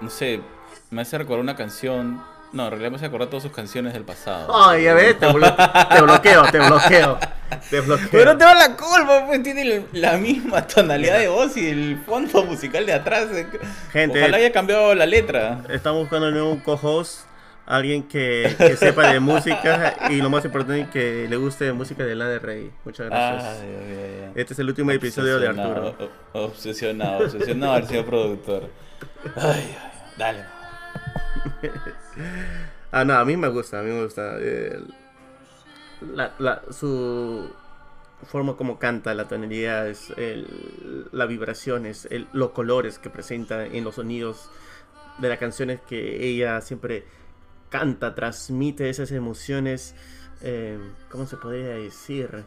no 0.00 0.10
sé, 0.10 0.42
me 0.90 1.02
hace 1.02 1.16
recordar 1.18 1.40
una 1.40 1.56
canción. 1.56 2.22
No, 2.52 2.64
en 2.64 2.70
realidad 2.70 2.90
me 2.90 2.96
hace 2.96 3.06
recordar 3.06 3.28
todas 3.28 3.42
sus 3.42 3.52
canciones 3.52 3.92
del 3.94 4.04
pasado. 4.04 4.52
Ay, 4.68 4.84
ya 4.84 4.94
ves, 4.94 5.18
te, 5.18 5.26
blo- 5.28 5.88
te 5.88 6.02
bloqueo, 6.02 6.42
te 6.50 6.58
bloqueo. 6.58 7.18
Te 7.70 7.80
bloqueo. 7.80 8.08
Pero 8.10 8.32
no 8.32 8.38
te 8.38 8.44
va 8.44 8.54
la 8.54 8.76
culpa, 8.76 9.24
pues 9.26 9.42
tiene 9.42 9.62
el- 9.62 9.86
la 9.92 10.16
misma 10.16 10.66
tonalidad 10.66 11.18
de 11.18 11.28
voz 11.28 11.56
y 11.56 11.68
el 11.68 11.98
fondo 12.04 12.44
musical 12.44 12.84
de 12.86 12.92
atrás. 12.92 13.26
eh. 13.32 13.46
Gente. 13.92 14.18
Ojalá 14.20 14.36
haya 14.38 14.52
cambiado 14.52 14.94
la 14.94 15.06
letra. 15.06 15.62
Estamos 15.68 16.00
buscando 16.02 16.28
un 16.28 16.34
nuevo 16.34 16.60
co-host. 16.64 17.20
Alguien 17.68 18.04
que, 18.04 18.54
que 18.56 18.76
sepa 18.76 19.10
de 19.12 19.18
música 19.18 19.96
y 20.10 20.18
lo 20.22 20.30
más 20.30 20.44
importante 20.44 20.88
que 20.92 21.26
le 21.28 21.36
guste 21.36 21.72
música 21.72 22.04
de 22.04 22.14
Lana 22.14 22.30
Del 22.30 22.40
Rey. 22.40 22.70
Muchas 22.84 23.10
gracias. 23.10 23.58
Ay. 23.60 24.30
Este 24.36 24.52
es 24.52 24.58
el 24.60 24.68
último 24.68 24.92
episodio 24.92 25.40
de 25.40 25.48
Arturo. 25.48 25.96
Obsesionado, 26.32 27.24
obsesionado 27.24 27.72
al 27.72 27.88
señor 27.88 28.04
productor. 28.04 28.70
Ay, 29.34 29.76
ay, 29.82 30.02
dale. 30.16 30.44
Ah, 32.92 33.04
no, 33.04 33.14
a 33.14 33.24
mí 33.24 33.36
me 33.36 33.48
gusta, 33.48 33.80
a 33.80 33.82
mí 33.82 33.90
me 33.90 34.04
gusta. 34.04 34.36
eh, 34.38 34.78
la, 36.00 36.34
la- 36.38 36.62
su 36.70 37.50
forma 38.26 38.56
como 38.56 38.78
canta, 38.78 39.14
la 39.14 39.28
tonalidad, 39.28 39.88
es 39.88 40.10
el- 40.16 41.08
las 41.12 41.28
vibraciones, 41.28 42.06
el- 42.10 42.28
los 42.32 42.50
colores 42.50 42.98
que 42.98 43.10
presenta 43.10 43.66
en 43.66 43.84
los 43.84 43.96
sonidos 43.96 44.50
de 45.18 45.28
las 45.28 45.38
canciones 45.38 45.80
que 45.88 46.26
ella 46.28 46.60
siempre 46.60 47.04
canta, 47.70 48.14
transmite 48.14 48.88
esas 48.90 49.12
emociones, 49.12 49.94
eh, 50.42 50.78
¿cómo 51.10 51.26
se 51.26 51.36
podría 51.36 51.68
decir? 51.68 52.44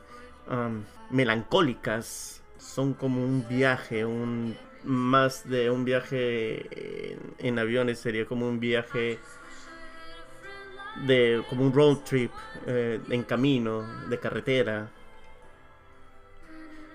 Melancólicas. 1.09 2.41
Son 2.57 2.93
como 2.93 3.23
un 3.23 3.47
viaje, 3.47 4.05
un 4.05 4.55
más 4.83 5.47
de 5.49 5.69
un 5.69 5.85
viaje 5.85 7.17
en 7.39 7.59
aviones, 7.59 7.99
sería 7.99 8.25
como 8.25 8.47
un 8.47 8.59
viaje 8.59 9.17
de 10.95 11.43
como 11.49 11.63
un 11.63 11.73
road 11.73 11.97
trip 11.99 12.31
eh, 12.67 12.99
en 13.09 13.23
camino, 13.23 13.83
de 14.09 14.19
carretera. 14.19 14.89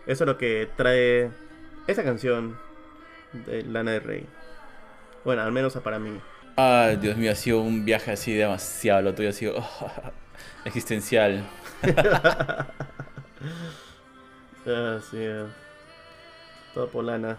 Eso 0.07 0.25
es 0.25 0.29
lo 0.29 0.37
que 0.37 0.69
trae 0.77 1.31
esa 1.87 2.03
canción 2.05 2.57
de 3.47 3.63
Lana 3.63 3.93
del 3.93 4.03
Rey. 4.03 4.27
Bueno, 5.25 5.43
al 5.43 5.53
menos 5.53 5.75
para 5.77 5.99
mí. 5.99 6.21
Ay, 6.57 6.97
Dios 6.97 7.17
mío, 7.17 7.33
ha 7.33 7.35
sido 7.35 7.61
un 7.61 7.85
viaje 7.85 8.13
así 8.13 8.35
demasiado. 8.35 9.03
Lo 9.03 9.15
tuyo 9.15 9.31
ha 9.31 9.33
sido 9.33 9.55
existencial. 10.65 11.45
Ah, 14.67 14.99
sí. 15.11 15.19
Todo 16.73 16.89
por 16.89 17.05
Lana. 17.05 17.37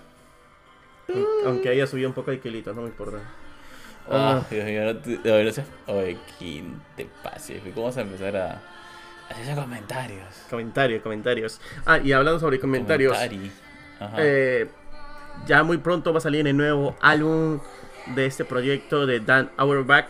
Aun- 1.09 1.25
Aunque 1.47 1.69
haya 1.69 1.87
subido 1.87 2.07
un 2.09 2.13
poco 2.13 2.29
de 2.31 2.39
kilitos, 2.39 2.75
no 2.75 2.83
me 2.83 2.89
importa. 2.89 3.17
Ah, 4.09 4.41
Ah. 4.41 4.45
Dios 4.49 4.65
mío, 4.65 4.83
no 4.85 4.97
te, 4.97 5.19
no, 5.23 5.43
no 5.43 5.51
seas- 5.51 5.67
Oye, 5.87 6.17
¿quién 6.37 6.81
te 6.95 7.05
pase? 7.23 7.59
¿Cómo 7.73 7.87
vas 7.87 7.97
a 7.97 8.01
empezar 8.01 8.35
a 8.37 8.61
hacer 9.29 9.55
comentarios? 9.55 10.25
Comentarios, 10.49 11.01
comentarios. 11.01 11.59
Ah, 11.85 11.97
y 11.99 12.11
hablando 12.11 12.39
sobre 12.39 12.59
comentarios. 12.59 13.13
Comentari. 13.17 13.51
Ajá. 13.99 14.15
Eh, 14.19 14.69
ya 15.47 15.63
muy 15.63 15.77
pronto 15.79 16.13
va 16.13 16.19
a 16.19 16.21
salir 16.21 16.45
el 16.47 16.55
nuevo 16.55 16.95
álbum 17.01 17.59
de 18.15 18.25
este 18.27 18.45
proyecto 18.45 19.05
de 19.07 19.19
Dan 19.21 19.49
Auerbach, 19.57 20.09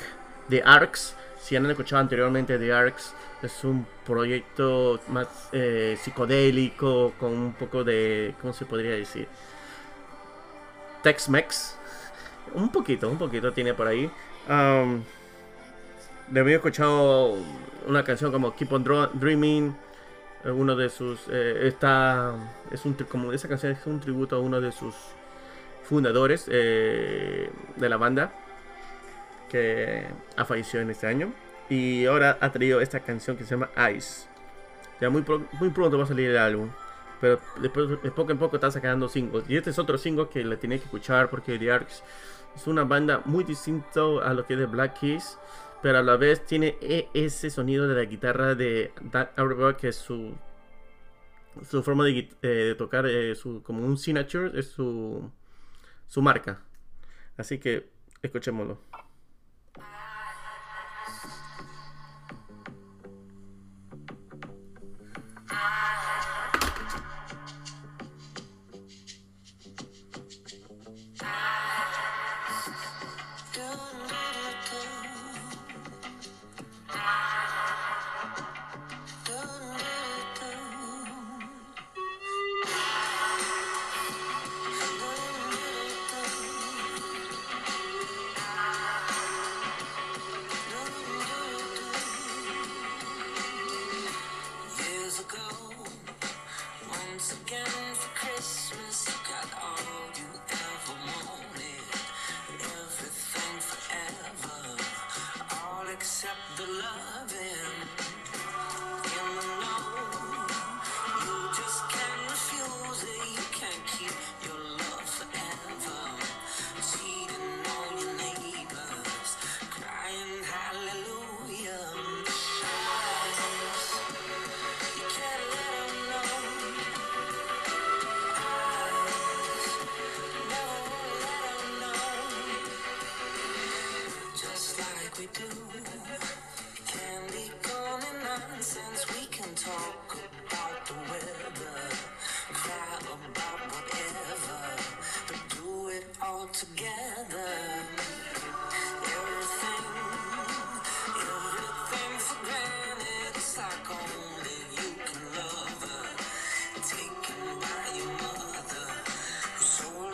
de 0.49 0.61
Arcs. 0.65 1.15
si 1.39 1.55
han 1.55 1.65
escuchado 1.69 2.01
anteriormente 2.01 2.57
The 2.57 2.73
Arcs, 2.73 3.13
es 3.43 3.63
un 3.63 3.85
proyecto 4.05 4.99
más 5.09 5.27
eh, 5.51 5.95
psicodélico, 6.01 7.13
con 7.19 7.31
un 7.31 7.53
poco 7.53 7.83
de, 7.83 8.33
¿cómo 8.41 8.51
se 8.51 8.65
podría 8.65 8.91
decir? 8.91 9.27
Tex-Mex. 11.03 11.75
Un 12.53 12.69
poquito, 12.69 13.09
un 13.09 13.17
poquito 13.17 13.51
tiene 13.51 13.73
por 13.73 13.87
ahí. 13.87 14.09
Um, 14.49 15.01
le 16.31 16.39
había 16.39 16.55
escuchado 16.55 17.37
una 17.87 18.03
canción 18.03 18.31
como 18.31 18.55
Keep 18.55 18.71
on 18.73 19.09
Dreaming. 19.13 19.75
Uno 20.45 20.75
de 20.75 20.89
sus. 20.89 21.21
eh. 21.29 21.73
Es 22.71 22.85
un, 22.85 22.93
como 23.09 23.33
esa 23.33 23.47
canción 23.47 23.71
es 23.71 23.85
un 23.87 23.99
tributo 23.99 24.35
a 24.35 24.39
uno 24.39 24.61
de 24.61 24.71
sus 24.71 24.93
fundadores 25.83 26.47
eh, 26.51 27.49
de 27.75 27.89
la 27.89 27.97
banda. 27.97 28.31
Que 29.49 30.05
ha 30.35 30.45
fallecido 30.45 30.81
en 30.81 30.91
este 30.91 31.07
año. 31.07 31.33
Y 31.69 32.05
ahora 32.05 32.37
ha 32.41 32.51
traído 32.51 32.79
esta 32.79 32.99
canción 32.99 33.37
que 33.37 33.43
se 33.43 33.51
llama 33.51 33.69
Ice. 33.95 34.27
Ya 35.01 35.09
muy, 35.09 35.25
muy 35.59 35.69
pronto 35.69 35.97
va 35.97 36.03
a 36.03 36.07
salir 36.07 36.29
el 36.29 36.37
álbum. 36.37 36.69
Pero 37.19 37.39
después, 37.59 37.89
de 37.89 38.11
poco 38.11 38.31
en 38.31 38.37
poco 38.37 38.57
está 38.57 38.69
sacando 38.69 39.09
singles. 39.09 39.45
Y 39.49 39.57
este 39.57 39.71
es 39.71 39.79
otro 39.79 39.97
single 39.97 40.27
que 40.29 40.43
le 40.43 40.57
tiene 40.57 40.77
que 40.77 40.85
escuchar 40.85 41.29
porque 41.29 41.57
The 41.57 41.71
Arcs 41.71 42.03
es 42.55 42.67
una 42.67 42.83
banda 42.83 43.21
muy 43.25 43.43
distinto 43.43 44.21
a 44.21 44.33
lo 44.33 44.45
que 44.45 44.53
es 44.53 44.59
de 44.59 44.65
Black 44.65 44.99
Keys. 44.99 45.37
Pero 45.81 45.99
a 45.99 46.03
la 46.03 46.17
vez 46.17 46.45
tiene 46.45 46.77
e- 46.81 47.09
ese 47.13 47.49
sonido 47.49 47.87
de 47.87 47.95
la 47.95 48.05
guitarra 48.05 48.55
de 48.55 48.91
Doug 49.01 49.27
Auerbach 49.35 49.75
que 49.77 49.89
es 49.89 49.95
su, 49.95 50.33
su 51.69 51.83
forma 51.83 52.07
eh, 52.09 52.27
de 52.41 52.75
tocar, 52.75 53.05
eh, 53.05 53.35
su, 53.35 53.61
como 53.61 53.85
un 53.85 53.97
signature, 53.97 54.57
es 54.59 54.69
su, 54.69 55.29
su 56.07 56.21
marca. 56.21 56.61
Así 57.37 57.59
que 57.59 57.89
escuchémoslo. 58.21 58.79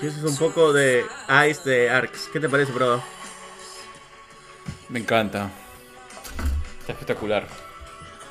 Y 0.02 0.08
eso 0.08 0.18
es 0.18 0.24
un 0.24 0.38
poco 0.38 0.74
de 0.74 1.06
Ice 1.48 1.70
de 1.70 1.90
Arcs. 1.92 2.28
¿Qué 2.34 2.40
te 2.40 2.50
parece, 2.50 2.72
bro? 2.72 3.04
Me 4.90 4.98
encanta. 5.00 5.52
Está 6.80 6.94
espectacular. 6.94 7.48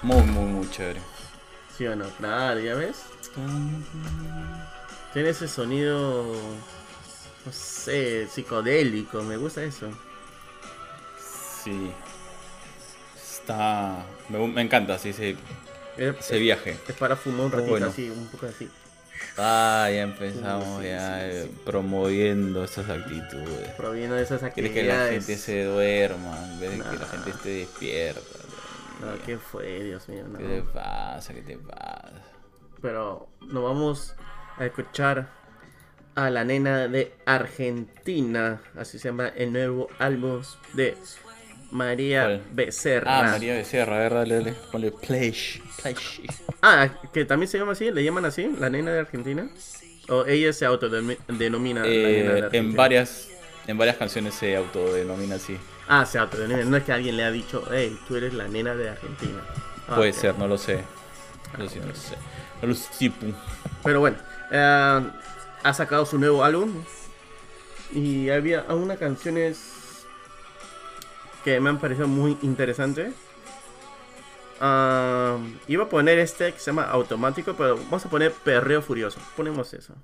Muy, 0.03 0.23
muy, 0.23 0.47
muy 0.47 0.71
chévere. 0.71 1.01
¿Sí 1.77 1.87
o 1.87 1.95
no? 1.95 2.09
Claro, 2.17 2.59
¿ya 2.59 2.75
ves? 2.75 3.05
Tiene 5.13 5.29
ese 5.29 5.47
sonido, 5.47 6.35
no 7.45 7.53
sé, 7.53 8.29
psicodélico, 8.29 9.23
me 9.23 9.37
gusta 9.37 9.63
eso. 9.65 9.89
Sí. 11.17 11.91
Está. 13.15 14.05
Me, 14.29 14.47
me 14.49 14.63
encanta, 14.63 14.99
sí, 14.99 15.13
sí. 15.13 15.37
Es, 15.97 16.17
Ese 16.19 16.39
viaje. 16.39 16.77
es 16.87 16.97
para 16.97 17.17
fumar 17.17 17.47
un 17.47 17.53
ratito 17.53 17.71
bueno. 17.71 17.87
así, 17.87 18.09
un 18.11 18.27
poco 18.29 18.47
así. 18.47 18.71
Ah, 19.37 19.89
ya 19.93 20.03
empezamos 20.03 20.83
Sí, 20.83 20.89
ya 20.89 21.21
sí, 21.21 21.27
eh, 21.27 21.51
promoviendo 21.65 22.65
esas 22.65 22.89
actitudes. 22.89 23.69
Proviene 23.77 24.15
de 24.15 24.23
esas 24.23 24.41
Quieres 24.53 24.73
que 24.73 24.83
la 24.83 25.09
gente 25.09 25.37
se 25.37 25.65
duerma 25.65 26.39
en 26.45 26.61
vez 26.61 26.71
de 26.71 26.77
que 26.79 26.97
la 26.97 27.07
gente 27.07 27.31
esté 27.31 27.49
despierta. 27.51 28.21
No, 29.01 29.23
¿qué 29.25 29.39
fue? 29.39 29.85
Dios 29.85 30.09
mío, 30.09 30.25
no. 30.29 30.39
¿Qué 30.39 30.45
te 30.45 30.63
pasa? 30.63 31.35
¿Qué 31.35 31.43
te 31.43 31.59
pasa? 31.59 32.13
Pero 32.81 33.29
nos 33.41 33.63
vamos 33.63 34.15
a 34.57 34.67
escuchar 34.67 35.31
a 36.15 36.31
la 36.31 36.45
nena 36.45 36.89
de 36.89 37.13
Argentina. 37.27 38.61
Así 38.79 38.99
se 38.99 39.09
llama 39.09 39.29
el 39.29 39.53
nuevo 39.53 39.89
álbum 39.99 40.43
de 40.75 40.97
María. 41.71 42.41
Becerra. 42.53 43.21
Ah, 43.21 43.31
María 43.33 43.55
Becerra, 43.55 43.97
a 43.97 43.99
ver, 44.01 44.15
dale, 44.15 44.35
dale. 44.37 44.55
Ponle 44.73 44.91
play. 44.93 45.35
play. 45.83 45.95
Ah, 46.63 46.89
que 47.13 47.25
también 47.25 47.49
se 47.49 47.59
llama 47.59 47.73
así, 47.73 47.91
le 47.91 48.03
llaman 48.05 48.25
así, 48.25 48.51
la 48.59 48.69
nena 48.71 48.93
de 48.93 49.01
Argentina. 49.01 49.49
O 50.09 50.27
ella 50.27 50.53
se 50.53 50.65
autodenomina 50.67 51.21
la 51.29 51.87
nena 51.87 52.33
de 52.33 52.39
Eh, 52.41 52.43
Argentina. 52.45 52.51
en 52.59 52.75
varias 52.77 53.29
en 53.67 53.79
varias 53.79 53.97
canciones 53.97 54.35
se 54.35 54.57
autodenomina 54.57 55.37
así. 55.37 55.57
Ah, 55.87 56.05
se 56.05 56.19
autodenomina. 56.19 56.65
No 56.69 56.77
es 56.77 56.83
que 56.85 56.93
alguien 56.93 57.17
le 57.17 57.23
ha 57.25 57.31
dicho, 57.31 57.65
hey, 57.71 57.97
tú 58.09 58.17
eres 58.17 58.35
la 58.35 58.49
nena 58.49 58.75
de 58.75 58.89
Argentina. 58.91 59.41
Ah, 59.89 59.97
Puede 59.97 60.13
ser, 60.13 60.37
no 60.39 60.49
lo 60.49 60.59
sé. 60.59 60.83
No 61.57 61.65
lo 61.65 61.71
sé, 61.71 61.81
no 61.81 61.87
lo 61.87 61.95
sé. 61.95 62.15
No 62.63 62.69
lo 62.69 62.75
sé. 62.75 63.13
Pero 63.85 64.01
bueno, 64.01 64.17
eh, 64.51 65.01
ha 65.63 65.75
sacado 65.75 66.07
su 66.07 66.19
nuevo 66.19 66.45
álbum. 66.45 66.73
Y 67.93 68.31
había 68.31 68.61
algunas 68.61 68.99
canciones 68.99 70.05
que 71.45 71.61
me 71.61 71.71
han 71.71 71.79
parecido 71.79 72.09
muy 72.09 72.39
interesantes. 72.43 73.15
Ah, 74.61 75.39
iba 75.69 75.85
a 75.85 75.89
poner 75.89 76.19
este 76.19 76.53
que 76.53 76.59
se 76.59 76.67
llama 76.67 76.85
Automático, 76.85 77.55
pero 77.55 77.77
vamos 77.77 78.05
a 78.05 78.11
poner 78.11 78.33
Perreo 78.33 78.83
Furioso. 78.83 79.19
Ponemos 79.37 79.73
eso. 79.75 79.95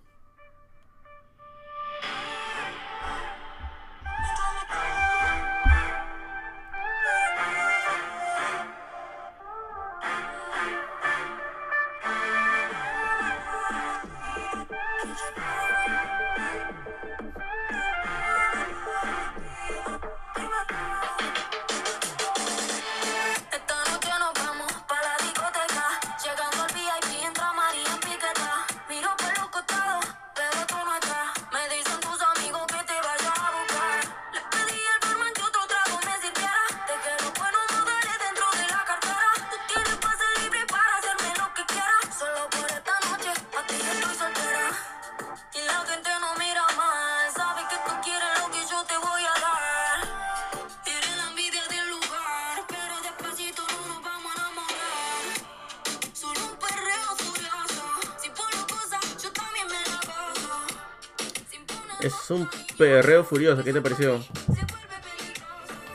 Es 62.00 62.30
un 62.30 62.48
perreo 62.76 63.24
furioso, 63.24 63.64
¿qué 63.64 63.72
te 63.72 63.80
pareció? 63.80 64.22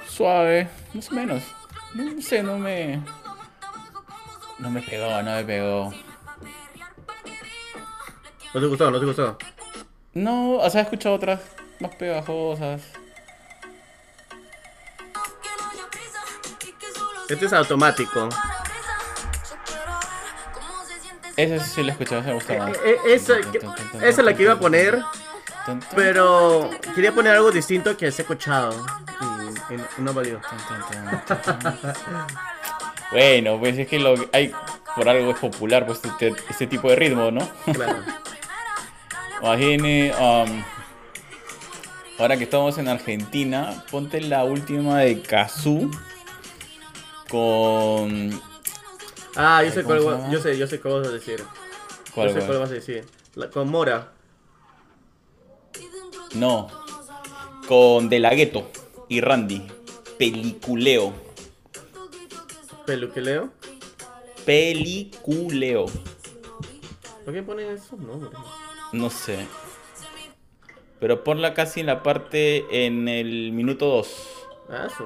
Suave, 0.07 0.67
más 0.93 1.11
o 1.11 1.15
menos. 1.15 1.43
No, 1.93 2.03
no 2.03 2.21
sé, 2.21 2.41
no 2.41 2.57
me. 2.57 3.01
No 4.59 4.69
me 4.69 4.81
pegó, 4.81 5.21
no 5.21 5.31
me 5.35 5.43
pegó. 5.43 5.93
¿No 8.53 8.59
te 8.59 8.67
gustó? 8.67 8.91
¿No 8.91 8.99
te 8.99 9.05
gustó? 9.05 9.37
No, 10.13 10.57
o 10.57 10.69
sea, 10.69 10.81
he 10.81 10.83
escuchado 10.83 11.15
otras 11.15 11.39
más 11.79 11.95
pegajosas. 11.95 12.81
Este 17.29 17.45
es 17.45 17.53
automático. 17.53 18.27
Ese 21.37 21.59
sí 21.61 21.81
lo 21.81 21.87
he 21.87 21.91
escuchado, 21.91 22.19
ese 22.21 22.27
me 22.27 22.33
gustaba. 22.33 22.71
Eh, 22.71 22.75
eh, 22.83 22.97
esa, 23.13 23.39
esa 23.39 24.05
es 24.05 24.17
la 24.17 24.33
que 24.35 24.43
iba 24.43 24.53
a 24.53 24.59
poner, 24.59 25.01
pero 25.95 26.69
quería 26.95 27.13
poner 27.13 27.36
algo 27.36 27.52
distinto 27.52 27.95
que 27.97 28.12
se 28.12 28.21
ha 28.21 28.24
escuchado. 28.24 28.86
Y, 29.69 29.76
y 29.76 30.02
no 30.04 30.13
valió. 30.13 30.39
Bueno, 33.12 33.60
pues 33.60 33.78
es 33.78 33.88
que 33.88 34.00
lo 34.00 34.15
hay 34.32 34.52
por 34.95 35.08
algo 35.10 35.32
es 35.32 35.38
popular 35.39 35.86
pues 35.86 36.00
este, 36.04 36.34
este 36.50 36.67
tipo 36.67 36.89
de 36.89 36.95
ritmo, 36.95 37.32
¿no? 37.32 37.47
Claro. 37.74 38.00
Imagine, 39.41 40.13
um, 40.19 40.63
ahora 42.19 42.38
que 42.38 42.43
estamos 42.43 42.78
en 42.78 42.88
Argentina, 42.88 43.84
ponte 43.89 44.21
la 44.21 44.43
última 44.43 45.00
de 45.00 45.21
Kazoo 45.21 45.89
con 47.30 48.39
Ah, 49.36 49.63
yo 49.63 49.71
sé 49.71 49.84
¿Cómo 49.84 50.00
cuál, 50.02 50.32
yo 50.32 50.39
sé, 50.41 50.58
yo 50.58 50.67
sé 50.67 50.80
cuál 50.80 51.00
vas 51.00 51.08
a 51.08 51.12
decir. 51.12 51.43
¿cuál, 52.13 52.28
yo 52.34 52.39
sé 52.39 52.45
cuál 52.45 52.60
vas 52.60 52.69
a 52.69 52.74
decir. 52.74 53.06
La- 53.36 53.50
con 53.50 53.69
Mora. 53.69 54.12
No, 56.34 56.67
con 57.67 58.10
De 58.10 58.20
La 58.20 58.34
Ghetto 58.34 58.70
y 59.10 59.22
Randy. 59.22 59.67
Peliculeo. 60.17 61.13
Peluqueleo. 62.86 63.50
Peliculeo. 64.46 65.86
¿Por 67.26 67.34
qué 67.34 67.44
ponen 67.44 67.72
esos 67.72 68.00
nombres? 68.00 68.32
No 68.94 69.10
sé. 69.10 69.46
Pero 71.00 71.24
ponla 71.24 71.54
casi 71.54 71.80
en 71.80 71.88
la 71.88 72.04
parte 72.04 72.86
en 72.86 73.08
el 73.08 73.52
minuto 73.52 73.88
2. 73.88 74.28
Ah, 74.70 74.88
eso. 74.88 75.06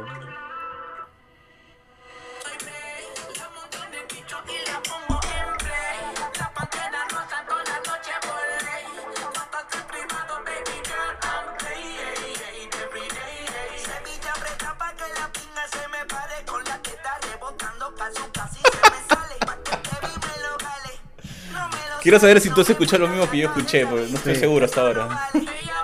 Quiero 22.06 22.20
saber 22.20 22.40
si 22.40 22.52
tú 22.52 22.62
has 22.62 22.70
escuchado 22.70 23.08
lo 23.08 23.10
mismo 23.10 23.28
que 23.28 23.40
yo 23.40 23.48
escuché, 23.48 23.84
porque 23.88 24.06
no 24.12 24.18
estoy 24.18 24.36
Sí. 24.36 24.42
seguro 24.42 24.66
hasta 24.66 24.80
ahora. 24.82 25.08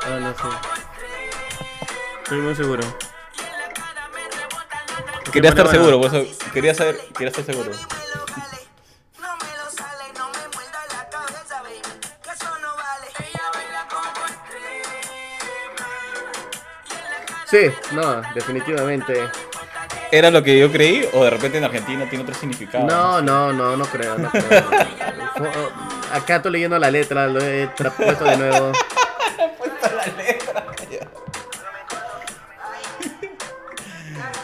Ah, 0.06 0.20
no 0.20 0.32
sé. 0.36 0.44
Estoy 2.22 2.38
muy 2.42 2.54
seguro. 2.56 2.84
Quería 5.34 5.50
estar 5.50 5.66
Bueno, 5.66 5.80
seguro, 5.80 5.98
bueno. 5.98 6.12
por 6.20 6.22
eso 6.32 6.52
quería 6.54 6.76
saber, 6.76 7.00
quería 7.18 7.30
estar 7.30 7.44
seguro. 7.44 7.72
Sí, 17.46 17.70
no, 17.94 18.22
definitivamente. 18.34 19.30
¿Era 20.12 20.30
lo 20.30 20.44
que 20.44 20.58
yo 20.60 20.72
creí 20.72 21.08
o 21.14 21.24
de 21.24 21.30
repente 21.30 21.58
en 21.58 21.64
Argentina 21.64 22.06
tiene 22.10 22.24
otro 22.24 22.36
significado? 22.36 22.86
No, 22.86 23.22
no, 23.22 23.52
no, 23.52 23.76
no 23.76 23.86
creo, 23.86 24.18
no 24.18 24.30
creo. 24.30 24.64
Acá 26.13 26.38
estoy 26.38 26.52
leyendo 26.54 26.78
la 26.80 26.91
letra, 26.91 27.28
lo 27.28 27.39
he 27.41 27.67
puesto 27.67 28.24
de 28.26 28.38
nuevo. 28.38 28.71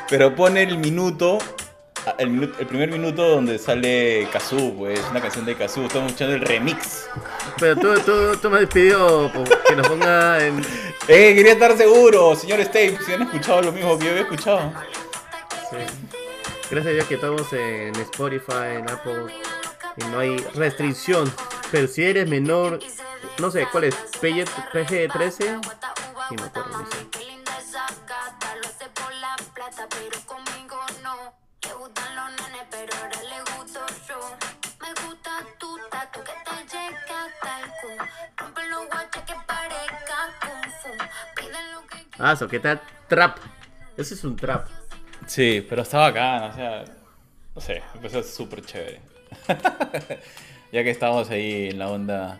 Pero 0.10 0.34
pone 0.36 0.64
el 0.64 0.78
minuto, 0.78 1.38
el, 2.18 2.30
minu- 2.30 2.54
el 2.60 2.66
primer 2.68 2.90
minuto 2.90 3.28
donde 3.28 3.60
sale 3.60 4.28
Kazoo, 4.32 4.74
pues, 4.78 5.02
una 5.12 5.20
canción 5.22 5.46
de 5.46 5.56
Kazoo. 5.56 5.86
Estamos 5.86 6.08
escuchando 6.08 6.36
el 6.36 6.42
remix. 6.42 7.10
Pero 7.60 7.76
tú, 7.76 7.94
tú, 8.02 8.38
tú 8.38 8.50
me 8.50 8.60
has 8.60 8.66
pedido 8.68 9.30
que 9.68 9.76
nos 9.76 9.88
ponga 9.88 10.46
en... 10.46 10.60
¡Eh! 11.10 11.34
Quería 11.36 11.54
estar 11.54 11.76
seguro, 11.78 12.36
señor 12.36 12.60
Stapes. 12.64 13.06
Si 13.06 13.14
han 13.14 13.24
escuchado 13.24 13.62
lo 13.64 13.72
mismo 13.74 13.98
que 13.98 14.06
yo 14.06 14.12
había 14.12 14.24
escuchado. 14.24 14.72
Sí. 15.70 15.78
Gracias 16.70 16.86
a 16.88 16.90
Dios 16.96 17.06
que 17.06 17.16
estamos 17.16 17.52
en 17.54 17.96
Spotify, 17.96 18.76
en 18.78 18.90
Apple, 18.90 19.26
y 19.98 20.04
no 20.06 20.20
hay 20.20 20.38
restricción. 20.56 21.32
Pero 21.72 21.88
si 21.88 22.04
eres 22.04 22.28
menor, 22.30 22.80
no 23.40 23.52
sé, 23.52 23.68
¿cuál 23.72 23.86
es? 23.86 23.96
PG, 24.22 24.46
PG-13? 24.72 25.62
Sí, 26.30 26.36
me 26.36 26.44
acuerdo. 26.44 26.78
Me 26.80 26.86
que 27.10 27.28
Ah, 42.20 42.32
eso, 42.32 42.48
que 42.48 42.56
está 42.56 42.82
trap. 43.08 43.38
Ese 43.96 44.16
es 44.16 44.24
un 44.24 44.36
trap. 44.36 44.68
Sí, 45.28 45.66
pero 45.68 45.82
está 45.84 46.00
bacán, 46.00 46.44
o 46.44 46.54
sea, 46.54 46.86
no 47.54 47.62
sé, 47.62 47.84
empezó 47.94 48.24
súper 48.24 48.66
chévere. 48.66 49.02
ya 50.78 50.84
que 50.84 50.92
estamos 50.92 51.28
ahí 51.32 51.70
en 51.70 51.80
la 51.80 51.90
onda 51.90 52.40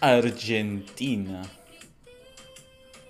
argentina. 0.00 1.42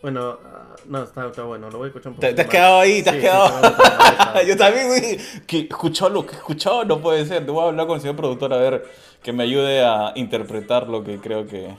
Bueno, 0.02 0.38
ah, 0.44 0.76
no, 0.84 1.02
está, 1.04 1.28
está 1.28 1.44
bueno, 1.44 1.70
lo 1.70 1.78
voy 1.78 1.86
a 1.86 1.88
escuchar 1.88 2.10
un 2.10 2.16
poco. 2.16 2.26
Te, 2.26 2.34
te 2.34 2.42
has 2.42 2.48
quedado 2.48 2.80
ahí, 2.80 3.02
te 3.02 3.08
has 3.08 3.16
Sí, 3.16 3.22
quedado. 3.22 4.42
Yo 4.46 4.56
también, 4.58 4.88
güey, 4.88 5.18
que 5.46 5.60
he 5.60 5.62
escuchado 5.62 6.10
lo 6.10 6.26
que 6.26 6.34
he 6.34 6.36
escuchado, 6.36 6.84
no 6.84 7.00
puede 7.00 7.24
ser. 7.24 7.46
Te 7.46 7.50
voy 7.50 7.64
a 7.64 7.68
hablar 7.68 7.86
con 7.86 7.94
el 7.94 8.02
señor 8.02 8.16
productor 8.16 8.52
a 8.52 8.58
ver 8.58 8.86
que 9.22 9.32
me 9.32 9.44
ayude 9.44 9.82
a 9.82 10.12
interpretar 10.14 10.88
lo 10.88 11.02
que 11.02 11.16
creo 11.18 11.46
que, 11.46 11.74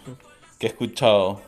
que 0.58 0.66
he 0.66 0.70
escuchado. 0.70 1.40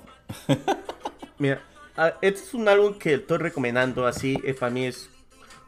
Mira, 1.39 1.63
ah, 1.97 2.13
este 2.21 2.41
es 2.41 2.53
un 2.53 2.69
álbum 2.69 2.93
que 2.93 3.15
estoy 3.15 3.39
recomendando 3.39 4.05
así, 4.05 4.39
eh, 4.43 4.53
para 4.53 4.69
mí 4.69 4.85
es 4.85 5.09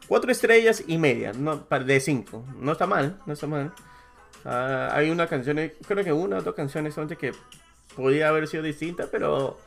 cuatro 0.06 0.30
estrellas 0.30 0.84
y 0.86 0.96
media, 0.96 1.32
no, 1.32 1.56
de 1.56 1.98
cinco. 1.98 2.44
No 2.56 2.70
está 2.70 2.86
mal, 2.86 3.18
no 3.26 3.32
está 3.32 3.48
mal. 3.48 3.72
Ah, 4.46 4.90
hay 4.92 5.10
una 5.10 5.26
canción, 5.26 5.58
eh, 5.58 5.74
creo 5.86 6.04
que 6.04 6.12
una 6.12 6.38
o 6.38 6.42
dos 6.42 6.54
canciones 6.54 6.94
solamente 6.94 7.16
que 7.16 7.36
podría 7.96 8.28
haber 8.28 8.46
sido 8.46 8.62
distinta, 8.62 9.08
pero 9.10 9.58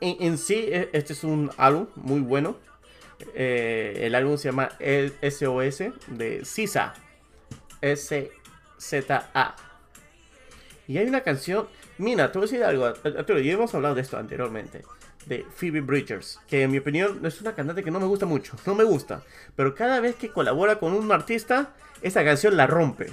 en, 0.00 0.16
en 0.20 0.38
sí 0.38 0.66
eh, 0.68 0.88
este 0.92 1.14
es 1.14 1.24
un 1.24 1.50
álbum 1.56 1.88
muy 1.96 2.20
bueno. 2.20 2.56
Eh, 3.34 4.02
el 4.02 4.14
álbum 4.14 4.36
se 4.36 4.50
llama 4.50 4.70
El 4.78 5.14
SOS 5.20 5.84
de 6.06 6.44
Sisa. 6.44 6.94
S-Z-A. 7.80 9.56
Y 10.86 10.98
hay 10.98 11.06
una 11.06 11.22
canción. 11.22 11.66
Mira, 11.98 12.30
te 12.30 12.38
voy 12.38 12.48
a 12.48 12.50
decir 12.50 12.64
algo, 12.64 12.86
Arturo. 12.86 13.38
Ya 13.40 13.52
hemos 13.52 13.74
hablado 13.74 13.94
de 13.94 14.02
esto 14.02 14.16
anteriormente. 14.16 14.82
De 15.26 15.44
Phoebe 15.54 15.80
Bridgers. 15.80 16.40
Que 16.48 16.62
en 16.62 16.70
mi 16.70 16.78
opinión 16.78 17.24
es 17.24 17.40
una 17.40 17.54
cantante 17.54 17.82
que 17.82 17.90
no 17.90 18.00
me 18.00 18.06
gusta 18.06 18.26
mucho. 18.26 18.56
No 18.66 18.74
me 18.74 18.84
gusta. 18.84 19.22
Pero 19.56 19.74
cada 19.74 20.00
vez 20.00 20.16
que 20.16 20.30
colabora 20.30 20.78
con 20.78 20.92
un 20.92 21.10
artista, 21.12 21.74
esa 22.02 22.24
canción 22.24 22.56
la 22.56 22.66
rompe. 22.66 23.06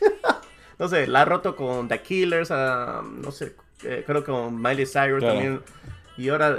no 0.78 0.88
sé, 0.88 1.06
la 1.06 1.22
ha 1.22 1.24
roto 1.24 1.56
con 1.56 1.88
The 1.88 2.00
Killers. 2.00 2.50
ah, 2.50 3.02
no 3.04 3.30
sé, 3.30 3.54
eh, 3.84 4.04
creo 4.06 4.22
que 4.22 4.30
con 4.30 4.60
Miley 4.60 4.86
Cyrus 4.86 5.20
Claro. 5.20 5.34
también. 5.34 5.60
Y 6.16 6.28
ahora 6.28 6.58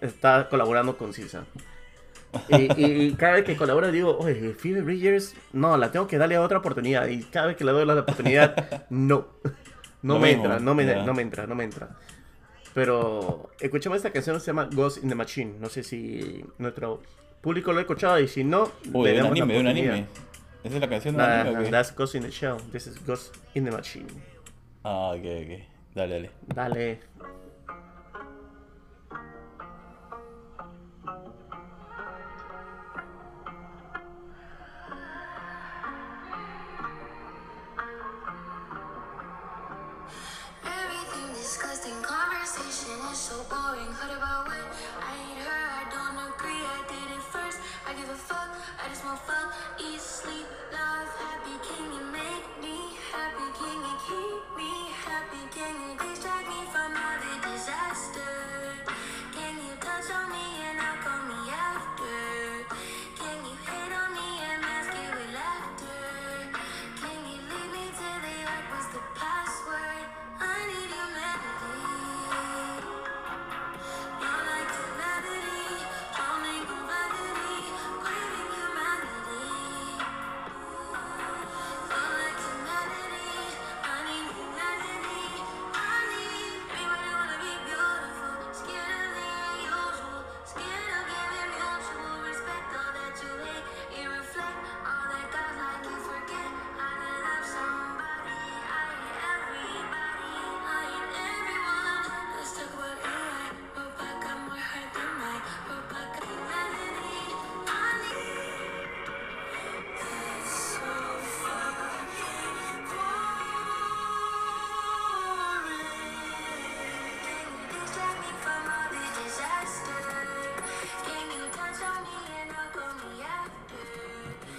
está 0.00 0.48
colaborando 0.48 0.96
con 0.96 1.12
Sisa. 1.12 1.44
Y, 2.48 3.12
cada 3.16 3.34
vez 3.34 3.44
que 3.44 3.56
colabora 3.56 3.90
digo, 3.90 4.16
oye, 4.18 4.54
Phoebe 4.54 4.82
Bridgers, 4.82 5.34
no, 5.52 5.76
la 5.76 5.90
tengo 5.90 6.06
que 6.06 6.18
darle 6.18 6.38
otra 6.38 6.58
oportunidad. 6.58 7.06
Y 7.08 7.22
cada 7.24 7.46
vez 7.46 7.56
que 7.56 7.64
le 7.64 7.72
doy 7.72 7.86
la 7.86 7.94
oportunidad, 7.94 8.86
no. 8.90 9.28
No 10.00 10.18
me 10.18 10.28
mismo, 10.28 10.44
entra, 10.44 10.60
no 10.60 10.74
me, 10.74 10.84
no 10.84 11.12
me 11.14 11.22
entra, 11.22 11.46
no 11.46 11.54
me 11.56 11.64
entra. 11.64 11.88
Pero 12.72 13.50
escuchemos 13.58 13.96
esta 13.96 14.12
canción, 14.12 14.38
se 14.40 14.46
llama 14.46 14.68
Ghost 14.72 15.02
in 15.02 15.08
the 15.08 15.14
Machine. 15.16 15.56
No 15.58 15.68
sé 15.68 15.82
si 15.82 16.44
nuestro 16.58 17.02
público 17.40 17.72
lo 17.72 17.78
ha 17.78 17.80
escuchado 17.80 18.20
y 18.20 18.28
si 18.28 18.44
no, 18.44 18.70
Uy, 18.92 19.10
le 19.10 19.22
un 19.22 19.64
la 19.64 19.70
anime. 19.70 20.06
¿Esa 20.64 20.74
es 20.74 20.80
la 20.80 20.88
canción 20.88 21.16
de 21.16 21.22
Nah, 21.22 21.40
anime 21.40 21.70
that's 21.70 21.94
Ghost 21.94 22.14
in 22.14 22.22
the 22.22 22.30
Shell. 22.30 22.58
This 22.72 22.86
is 22.86 22.98
Ghost 23.06 23.36
in 23.54 23.64
the 23.64 23.70
Machine. 23.70 24.06
Ah, 24.84 25.10
ok, 25.10 25.24
ok. 25.24 25.62
Dale, 25.94 26.08
dale. 26.08 26.30
Dale. 26.54 27.00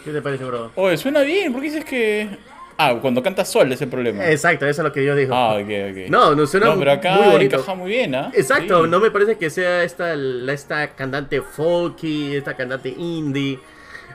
¿Qué 0.09 0.15
te 0.15 0.21
parece, 0.23 0.43
bro? 0.43 0.71
Oye, 0.73 0.97
suena 0.97 1.21
bien, 1.21 1.51
¿por 1.53 1.61
qué 1.61 1.67
dices 1.69 1.85
que...? 1.85 2.27
Ah, 2.79 2.95
cuando 2.99 3.21
canta 3.21 3.45
sol 3.45 3.71
es 3.71 3.79
el 3.83 3.89
problema. 3.89 4.27
Exacto, 4.27 4.65
eso 4.65 4.81
es 4.81 4.87
lo 4.87 4.91
que 4.91 5.05
yo 5.05 5.15
digo. 5.15 5.35
Ah, 5.35 5.53
ok, 5.53 5.69
ok. 5.91 6.09
No, 6.09 6.33
no 6.33 6.47
suena 6.47 6.65
No, 6.65 6.79
pero 6.79 6.93
acá 6.93 7.13
muy 7.13 7.27
bonito. 7.33 7.57
encaja 7.57 7.75
muy 7.75 7.89
bien, 7.91 8.15
¿ah? 8.15 8.31
Exacto, 8.33 8.85
Sí. 8.85 8.89
no 8.89 8.99
me 8.99 9.11
parece 9.11 9.37
que 9.37 9.51
sea 9.51 9.83
esta, 9.83 10.15
esta 10.15 10.87
cantante 10.95 11.41
folky, 11.43 12.35
esta 12.37 12.55
cantante 12.55 12.89
indie. 12.89 13.59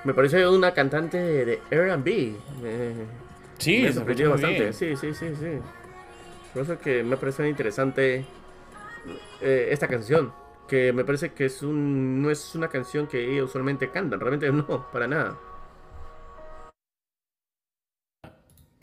Me 0.02 0.14
parece 0.14 0.48
una 0.48 0.72
cantante 0.74 1.16
de, 1.18 1.60
R&B. 1.70 2.34
Sí, 3.58 3.82
me 3.84 3.92
sorprendió 3.92 4.30
bastante. 4.30 4.60
bien. 4.62 4.72
Sí, 4.74 4.96
sí, 4.96 5.14
sí, 5.14 5.26
sí. 5.38 5.46
Por 6.52 6.62
eso 6.64 6.76
que 6.80 7.04
me 7.04 7.16
parece 7.16 7.48
interesante 7.48 8.24
eh, 9.40 9.68
esta 9.70 9.86
canción. 9.86 10.32
Que 10.66 10.92
me 10.92 11.04
parece 11.04 11.32
que 11.32 11.44
es 11.44 11.62
un, 11.62 12.20
no 12.20 12.30
es 12.32 12.52
una 12.56 12.66
canción 12.66 13.06
que 13.06 13.32
ellos 13.32 13.50
usualmente 13.50 13.90
cantan. 13.90 14.18
Realmente 14.18 14.50
no, 14.50 14.86
para 14.90 15.06
nada. 15.06 15.36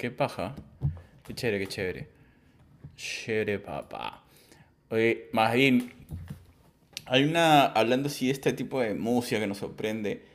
Qué 0.02 0.10
paja. 0.10 0.56
Qué 1.24 1.36
chévere, 1.36 1.60
qué 1.60 1.68
chévere. 1.68 2.10
Chévere, 2.98 3.60
papá. 3.60 4.24
Oye, 4.90 5.30
más 5.32 5.52
hay 5.52 7.24
una, 7.24 7.66
hablando 7.68 8.08
así 8.08 8.26
de 8.26 8.32
este 8.32 8.52
tipo 8.52 8.82
de 8.82 8.96
música 8.96 9.40
que 9.40 9.46
nos 9.46 9.60
sorprende, 9.60 10.26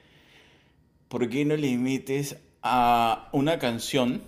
¿por 1.09 1.29
qué 1.29 1.45
no 1.45 1.57
le 1.57 1.77
metes 1.79 2.37
a 2.63 3.29
una 3.33 3.59
canción 3.59 4.23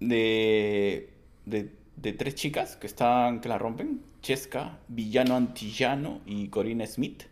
de, 0.00 1.08
de, 1.46 2.12
tres 2.12 2.34
chicas 2.34 2.74
que 2.74 2.88
están, 2.88 3.40
que 3.40 3.48
la 3.48 3.58
rompen? 3.58 4.02
Chesca, 4.22 4.80
Villano 4.88 5.36
Antillano 5.36 6.20
y 6.26 6.48
Corina 6.48 6.84
Smith. 6.84 7.22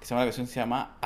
Que 0.00 0.04
se 0.04 0.14
llama, 0.14 0.24
la 0.24 0.30
canción 0.32 0.48
se 0.48 0.58
llama 0.58 0.98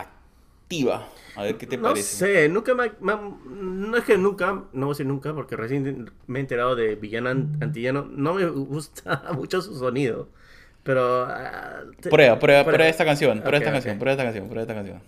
Activa. 0.70 1.08
A 1.34 1.42
ver 1.42 1.56
qué 1.58 1.66
te 1.66 1.76
No 1.76 1.82
parece. 1.82 2.16
sé, 2.16 2.48
nunca 2.48 2.74
me, 2.74 2.92
me- 3.00 3.16
No 3.42 3.96
es 3.96 4.04
que 4.04 4.16
nunca, 4.16 4.52
no 4.72 4.86
voy 4.86 4.90
a 4.90 4.94
decir 4.94 5.06
nunca, 5.06 5.34
porque 5.34 5.56
recién 5.56 6.10
me 6.28 6.38
he 6.38 6.42
enterado 6.42 6.76
de 6.76 6.94
Villano 6.94 7.28
Ant- 7.30 7.60
Antillano. 7.60 8.04
No 8.04 8.34
me 8.34 8.46
gusta 8.46 9.24
mucho 9.34 9.60
su 9.62 9.76
sonido. 9.76 10.28
Pero. 10.84 11.24
ah, 11.28 11.82
te- 12.00 12.08
Prueba, 12.10 12.38
prueba, 12.38 12.64
prueba 12.64 12.86
esta 12.88 13.04
canción, 13.04 13.42
prueba 13.42 13.58
Ok, 13.58 13.62
esta 13.64 13.70
ok. 13.70 13.72
canción, 13.72 13.98
prueba 13.98 14.12
esta 14.12 14.24
canción, 14.24 14.46
prueba 14.48 14.62
esta 14.62 14.74
canción. 14.74 15.02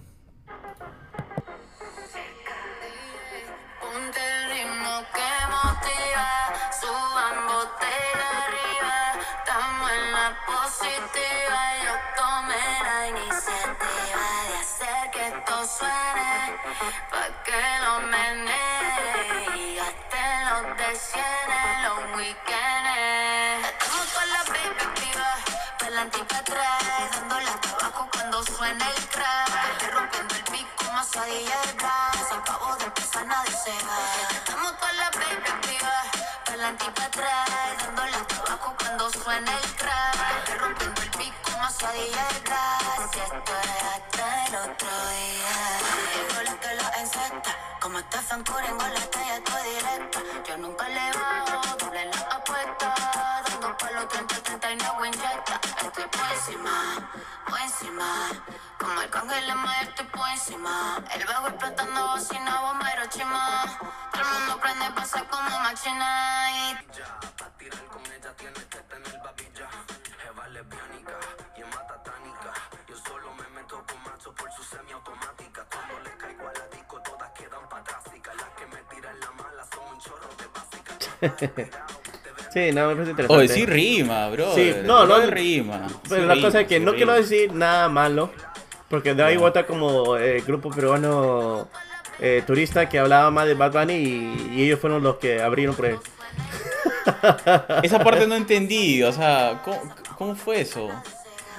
Atrás, 26.52 27.10
dándole 27.12 27.48
hasta 27.48 27.70
abajo 27.70 28.08
cuando 28.12 28.44
suena 28.44 28.90
el 28.90 29.08
crack, 29.08 29.94
rompiendo 29.94 30.34
el 30.34 30.44
pico, 30.44 30.84
más 30.92 31.16
a 31.16 31.24
se 31.24 32.34
acabó 32.34 32.76
de 32.76 32.84
empezar, 32.84 33.26
nadie 33.26 33.52
se 33.52 33.72
va. 33.86 33.98
Estamos 34.30 34.72
con 34.72 34.96
la 34.96 35.10
baby 35.10 35.48
activa, 35.48 35.92
pa'lante 36.44 36.84
y 36.84 36.90
pa' 36.90 37.04
atrás, 37.04 37.48
dándole 37.78 38.16
hasta 38.16 38.36
abajo 38.36 38.74
cuando 38.78 39.10
suena 39.10 39.52
el 39.52 39.76
crack, 39.76 40.60
rompiendo 40.60 41.02
el 41.02 41.10
pico, 41.10 41.50
más 41.58 41.82
a 41.82 41.92
si 41.92 43.18
esto 43.20 43.52
es 43.62 43.82
hasta 43.94 44.46
el 44.46 44.54
otro 44.56 44.92
día. 45.08 45.54
Llegó 46.14 46.42
la 46.42 46.60
que 46.60 46.74
la 46.74 47.00
encesta, 47.00 47.56
como 47.80 47.98
Stephen 48.00 48.42
Curry 48.44 48.66
en 48.66 48.78
la 48.78 49.10
talla 49.10 49.36
estoy 49.36 49.62
directa. 49.74 50.20
Yo 50.48 50.58
nunca 50.58 50.88
le 50.88 51.12
bajo, 51.18 51.76
doble 51.78 52.04
la 52.04 52.20
apuesta, 52.36 52.94
dando 53.48 53.76
palo 53.78 54.08
30-30 54.08 54.72
y 54.72 54.76
no 54.76 55.06
inyecta. 55.06 55.71
Estoy 55.92 56.08
por 56.08 56.32
encima, 56.32 57.10
por 57.46 57.60
encima, 57.60 58.30
como 58.78 59.02
el 59.02 59.10
cángel 59.10 59.46
en 59.46 59.58
mayo 59.58 59.90
estoy 59.90 60.06
por 60.06 60.26
encima. 60.26 61.04
El 61.14 61.26
bajo 61.26 61.48
explotando 61.48 62.06
bocina, 62.06 62.60
bomba 62.62 62.90
Hiroshima. 62.94 63.78
Todo 64.10 64.22
el 64.22 64.28
mundo 64.38 64.58
prende, 64.62 64.90
pasa 64.92 65.22
como 65.28 65.50
máquina 65.50 66.50
y 66.50 66.74
Pa' 67.36 67.50
tirar 67.58 67.84
con 67.88 68.06
ella 68.06 68.34
tienes 68.38 68.64
que 68.64 68.78
tener 68.78 69.20
babilla. 69.22 69.68
Jeva 70.22 70.48
lesbiánica 70.48 71.18
y 71.58 71.60
es 71.60 71.66
matatánica. 71.76 72.52
Yo 72.88 72.96
solo 72.96 73.34
me 73.34 73.48
meto 73.48 73.84
con 73.86 74.02
macho 74.02 74.34
por 74.34 74.50
su 74.50 74.62
semiautomática. 74.62 75.66
Cuando 75.70 75.98
le 76.00 76.16
caigo 76.16 76.48
a 76.48 76.52
la 76.54 76.66
disco, 76.68 77.02
todas 77.02 77.30
quedan 77.32 77.68
patrásicas. 77.68 78.34
Las 78.34 78.48
que 78.56 78.66
me 78.66 78.82
tiran 78.84 79.20
la 79.20 79.30
mala 79.32 79.66
son 79.70 79.84
un 79.92 80.00
chorro 80.00 80.28
de 80.38 80.46
básica. 80.46 81.86
Sí, 82.52 82.70
no, 82.72 82.88
me 82.88 82.94
parece 82.94 83.10
interesante. 83.12 83.44
Oye, 83.44 83.48
sí 83.48 83.66
rima, 83.66 84.28
bro. 84.28 84.54
Sí, 84.54 84.74
no, 84.84 85.06
no, 85.06 85.20
rima. 85.26 85.86
Pero 86.08 86.22
sí 86.22 86.26
la 86.26 86.34
rima, 86.34 86.46
cosa 86.48 86.60
es 86.60 86.68
que 86.68 86.78
sí 86.78 86.84
no 86.84 86.94
quiero 86.94 87.12
decir 87.14 87.52
nada 87.52 87.88
malo, 87.88 88.30
porque 88.88 89.14
de 89.14 89.22
ahí 89.22 89.36
vota 89.36 89.66
como 89.66 90.16
eh, 90.18 90.42
grupo 90.46 90.68
peruano 90.70 91.68
eh, 92.20 92.42
turista 92.46 92.88
que 92.88 92.98
hablaba 92.98 93.30
más 93.30 93.46
de 93.46 93.54
Bad 93.54 93.72
Bunny 93.72 93.94
y, 93.94 94.52
y 94.56 94.62
ellos 94.64 94.78
fueron 94.80 95.02
los 95.02 95.16
que 95.16 95.40
abrieron 95.40 95.74
por 95.74 95.86
él. 95.86 95.98
Esa 97.82 97.98
parte 98.02 98.26
no 98.26 98.34
entendí, 98.34 99.02
o 99.02 99.12
sea, 99.12 99.60
¿cómo, 99.64 99.80
cómo 100.16 100.34
fue 100.36 100.60
eso? 100.60 100.88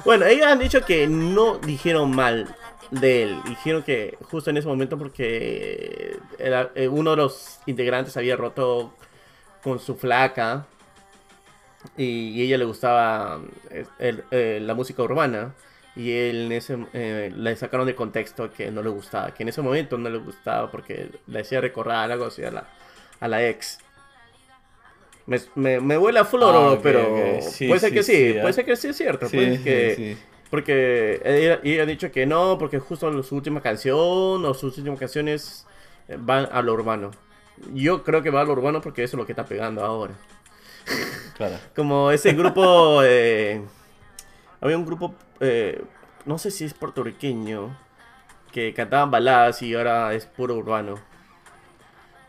Bueno, 0.05 0.25
ellos 0.25 0.45
han 0.47 0.59
dicho 0.59 0.81
que 0.85 1.07
no 1.07 1.57
dijeron 1.57 2.15
mal 2.15 2.55
de 2.91 3.23
él, 3.23 3.39
dijeron 3.47 3.83
que 3.83 4.17
justo 4.29 4.49
en 4.49 4.57
ese 4.57 4.67
momento 4.67 4.97
porque 4.97 6.17
era- 6.37 6.71
eh, 6.75 6.87
uno 6.87 7.11
de 7.11 7.17
los 7.17 7.59
integrantes 7.65 8.15
había 8.17 8.35
roto 8.35 8.93
con 9.63 9.79
su 9.79 9.95
flaca 9.95 10.65
y, 11.97 12.41
ella 12.41 12.57
le 12.57 12.65
gustaba 12.65 13.41
eh, 13.69 13.85
el- 13.99 14.23
eh, 14.31 14.59
la 14.61 14.73
música 14.73 15.03
urbana 15.03 15.53
y 15.95 16.11
él 16.11 16.45
en 16.47 16.51
ese, 16.53 16.77
eh, 16.93 17.31
le 17.35 17.55
sacaron 17.55 17.85
de 17.85 17.95
contexto 17.95 18.51
que 18.51 18.71
no 18.71 18.81
le 18.81 18.89
gustaba, 18.89 19.33
que 19.33 19.43
en 19.43 19.49
ese 19.49 19.61
momento 19.61 19.97
no 19.97 20.09
le 20.09 20.17
gustaba 20.17 20.71
porque 20.71 21.09
le 21.27 21.39
hacía 21.41 21.61
recordar 21.61 22.11
algo 22.11 22.25
así 22.25 22.43
a 22.43 22.51
la, 22.51 22.67
a 23.19 23.27
la 23.27 23.47
ex. 23.47 23.79
Me, 25.25 25.39
me, 25.55 25.79
me 25.79 25.97
huele 25.97 26.19
a 26.19 26.25
flor, 26.25 26.53
Ah, 26.55 26.71
ok, 26.73 26.79
pero 26.83 27.37
ok. 27.37 27.41
Sí, 27.43 27.67
puede 27.67 27.79
ser 27.79 27.89
sí, 27.89 27.95
que 27.95 28.03
sí, 28.03 28.11
sí, 28.13 28.33
puede 28.33 28.49
ah. 28.49 28.53
ser 28.53 28.65
que 28.65 28.75
sí 28.75 28.87
es 28.89 28.97
cierto, 28.97 29.29
puede 29.29 29.61
que... 29.61 30.17
Porque 30.49 31.19
ella, 31.25 31.59
ella 31.63 31.81
ha 31.81 31.85
dicho 31.87 32.11
que 32.11 32.27
no, 32.27 32.57
porque 32.59 32.77
justo 32.77 33.23
su 33.23 33.35
última 33.35 33.59
canción 33.61 33.97
o 34.45 34.53
sus 34.53 34.77
últimas 34.77 34.99
canciones 34.99 35.65
eh, 36.07 36.15
van 36.19 36.47
a 36.51 36.61
lo 36.61 36.73
urbano. 36.73 37.09
Yo 37.73 38.03
creo 38.03 38.21
que 38.21 38.29
va 38.29 38.41
a 38.41 38.43
lo 38.43 38.51
urbano 38.51 38.79
porque 38.79 39.03
eso 39.03 39.15
es 39.15 39.19
lo 39.19 39.25
que 39.25 39.31
está 39.31 39.45
pegando 39.45 39.83
ahora. 39.83 40.13
Claro. 41.35 41.57
Como 41.75 42.11
ese 42.11 42.33
grupo, 42.33 43.01
eh, 43.03 43.61
había 44.61 44.77
un 44.77 44.85
grupo, 44.85 45.15
eh, 45.39 45.83
no 46.25 46.37
sé 46.37 46.51
si 46.51 46.65
es 46.65 46.73
puertorriqueño, 46.73 47.75
que 48.51 48.73
cantaban 48.73 49.11
baladas 49.11 49.61
y 49.61 49.73
ahora 49.73 50.13
es 50.13 50.25
puro 50.25 50.55
urbano. 50.55 50.99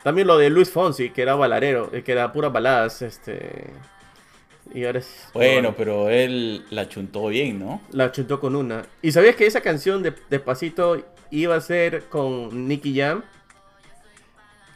También 0.02 0.26
lo 0.26 0.36
de 0.36 0.50
Luis 0.50 0.70
Fonsi, 0.70 1.10
que 1.10 1.22
era 1.22 1.34
balarero, 1.34 1.90
eh, 1.92 2.02
que 2.02 2.12
era 2.12 2.32
puras 2.32 2.52
baladas, 2.52 3.02
este... 3.02 3.70
Y 4.72 4.84
ahora 4.84 4.98
es... 4.98 5.28
Bueno, 5.34 5.68
urbano. 5.68 5.74
pero 5.76 6.08
él 6.08 6.64
la 6.70 6.88
chuntó 6.88 7.26
bien, 7.26 7.58
¿no? 7.58 7.82
La 7.90 8.10
chuntó 8.10 8.40
con 8.40 8.56
una. 8.56 8.84
¿Y 9.02 9.12
sabías 9.12 9.36
que 9.36 9.46
esa 9.46 9.60
canción 9.60 10.02
de 10.02 10.14
Despacito 10.30 11.02
iba 11.30 11.54
a 11.54 11.60
ser 11.60 12.04
con 12.04 12.66
Nicky 12.66 12.98
Jam? 12.98 13.22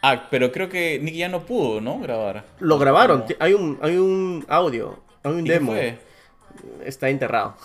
Ah, 0.02 0.28
pero 0.30 0.52
creo 0.52 0.68
que 0.68 0.98
Nicky 1.00 1.18
ya 1.18 1.28
no 1.28 1.44
pudo, 1.44 1.80
¿no? 1.80 1.98
Grabar. 1.98 2.44
Lo 2.60 2.78
grabaron. 2.78 3.24
Hay 3.40 3.54
un, 3.54 3.78
hay 3.82 3.96
un 3.96 4.44
audio, 4.48 5.00
hay 5.24 5.32
un 5.32 5.40
¿Y 5.40 5.44
qué 5.44 5.52
demo. 5.52 5.72
fue? 5.72 5.98
Está 6.84 7.08
enterrado. 7.08 7.56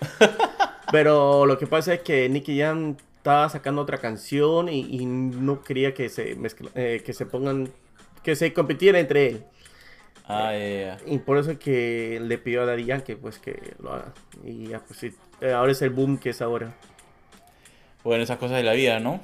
Pero 0.92 1.46
lo 1.46 1.58
que 1.58 1.66
pasa 1.66 1.94
es 1.94 2.00
que 2.00 2.28
Nicky 2.28 2.58
Jam 2.60 2.96
estaba 3.16 3.48
sacando 3.48 3.82
otra 3.82 3.98
canción 3.98 4.68
y, 4.68 4.80
y 4.80 5.04
no 5.06 5.62
quería 5.62 5.94
que 5.94 6.08
se 6.08 6.36
mezcla- 6.36 6.70
eh, 6.74 7.02
que 7.04 7.12
se 7.12 7.26
pongan, 7.26 7.70
que 8.22 8.36
se 8.36 8.52
compitiera 8.52 8.98
entre 9.00 9.26
él. 9.28 9.44
Ah, 10.28 10.52
ya, 10.52 10.58
ya. 10.58 10.98
Y 11.06 11.18
por 11.18 11.38
eso 11.38 11.52
es 11.52 11.58
que 11.58 12.20
le 12.22 12.38
pidió 12.38 12.62
a 12.62 12.66
Daddy 12.66 12.84
Yankee 12.84 13.14
pues 13.16 13.38
que 13.38 13.74
lo 13.82 13.92
haga. 13.94 14.12
Y 14.44 14.68
ya 14.68 14.80
pues 14.80 14.98
sí, 15.00 15.12
eh, 15.40 15.52
ahora 15.52 15.72
es 15.72 15.82
el 15.82 15.90
boom 15.90 16.18
que 16.18 16.30
es 16.30 16.40
ahora. 16.42 16.74
Bueno, 18.04 18.22
esas 18.22 18.38
cosas 18.38 18.56
de 18.58 18.62
la 18.62 18.72
vida, 18.74 19.00
¿no? 19.00 19.20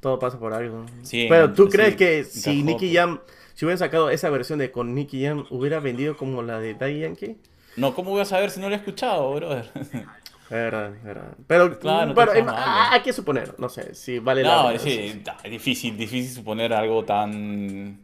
Todo 0.00 0.18
pasa 0.18 0.38
por 0.38 0.52
algo. 0.52 0.86
Sí, 1.02 1.26
Pero 1.28 1.52
tú 1.52 1.64
sí, 1.64 1.70
crees 1.72 1.96
que 1.96 2.24
si 2.24 2.62
Nicky 2.62 2.86
pues. 2.86 2.96
Jam, 2.96 3.20
si 3.54 3.64
hubieran 3.64 3.78
sacado 3.78 4.10
esa 4.10 4.30
versión 4.30 4.58
de 4.58 4.70
con 4.70 4.94
Nicky 4.94 5.24
Jam, 5.24 5.46
hubiera 5.50 5.80
vendido 5.80 6.16
como 6.16 6.42
la 6.42 6.60
de 6.60 6.74
Daddy 6.74 7.00
Yankee? 7.00 7.36
No, 7.76 7.94
¿cómo 7.94 8.10
voy 8.10 8.20
a 8.20 8.24
saber 8.24 8.50
si 8.50 8.60
no 8.60 8.68
lo 8.68 8.74
he 8.74 8.78
escuchado, 8.78 9.32
brother? 9.34 9.70
Verdad, 10.50 10.92
verdad. 11.04 11.36
Pero, 11.46 11.78
Claro, 11.78 12.06
no 12.06 12.14
pero, 12.14 12.32
está 12.32 12.38
em, 12.40 12.46
ah, 12.48 12.88
¿no? 12.88 12.94
hay 12.94 13.02
que 13.02 13.12
suponer, 13.12 13.54
no 13.58 13.68
sé, 13.68 13.94
si 13.94 14.18
vale 14.18 14.42
la 14.42 14.62
No, 14.62 14.68
pena. 14.68 14.78
sí, 14.78 15.22
es 15.44 15.50
difícil, 15.50 15.96
difícil 15.98 16.34
suponer 16.36 16.72
algo 16.72 17.04
tan, 17.04 17.98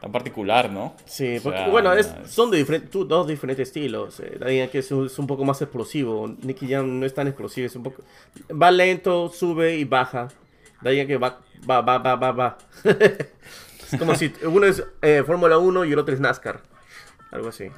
tan 0.00 0.10
particular, 0.12 0.70
¿no? 0.70 0.94
Sí, 1.04 1.36
O 1.36 1.40
porque 1.42 1.58
sea, 1.58 1.68
bueno, 1.68 1.92
es- 1.92 2.14
son 2.26 2.50
de 2.50 2.56
diferentes, 2.58 2.90
dos 3.06 3.26
diferentes 3.26 3.68
estilos. 3.68 4.18
Eh, 4.20 4.36
Daddy 4.40 4.58
Yankee 4.58 4.78
es 4.78 4.90
un, 4.90 5.06
es 5.06 5.18
un 5.18 5.26
poco 5.26 5.44
más 5.44 5.60
explosivo. 5.60 6.26
Nicky 6.42 6.68
Jam 6.68 6.98
no 7.00 7.04
es 7.06 7.12
tan 7.14 7.26
explosivo, 7.28 7.66
es 7.66 7.76
un 7.76 7.82
poco. 7.82 8.02
Va 8.50 8.70
lento, 8.70 9.28
sube 9.28 9.76
y 9.76 9.84
baja. 9.84 10.28
Daddy 10.84 10.96
Yankee 10.98 11.16
va, 11.16 11.40
va, 11.68 11.80
va, 11.80 11.98
va, 11.98 12.14
va, 12.16 12.32
va. 12.32 12.58
es 12.84 13.98
como 13.98 14.14
si 14.14 14.32
uno 14.44 14.66
es 14.66 14.84
eh, 15.02 15.22
Fórmula 15.26 15.58
1 15.58 15.84
y 15.86 15.92
el 15.92 15.98
otro 15.98 16.14
es 16.14 16.20
NASCAR. 16.20 16.60
Algo 17.32 17.48
así. 17.48 17.68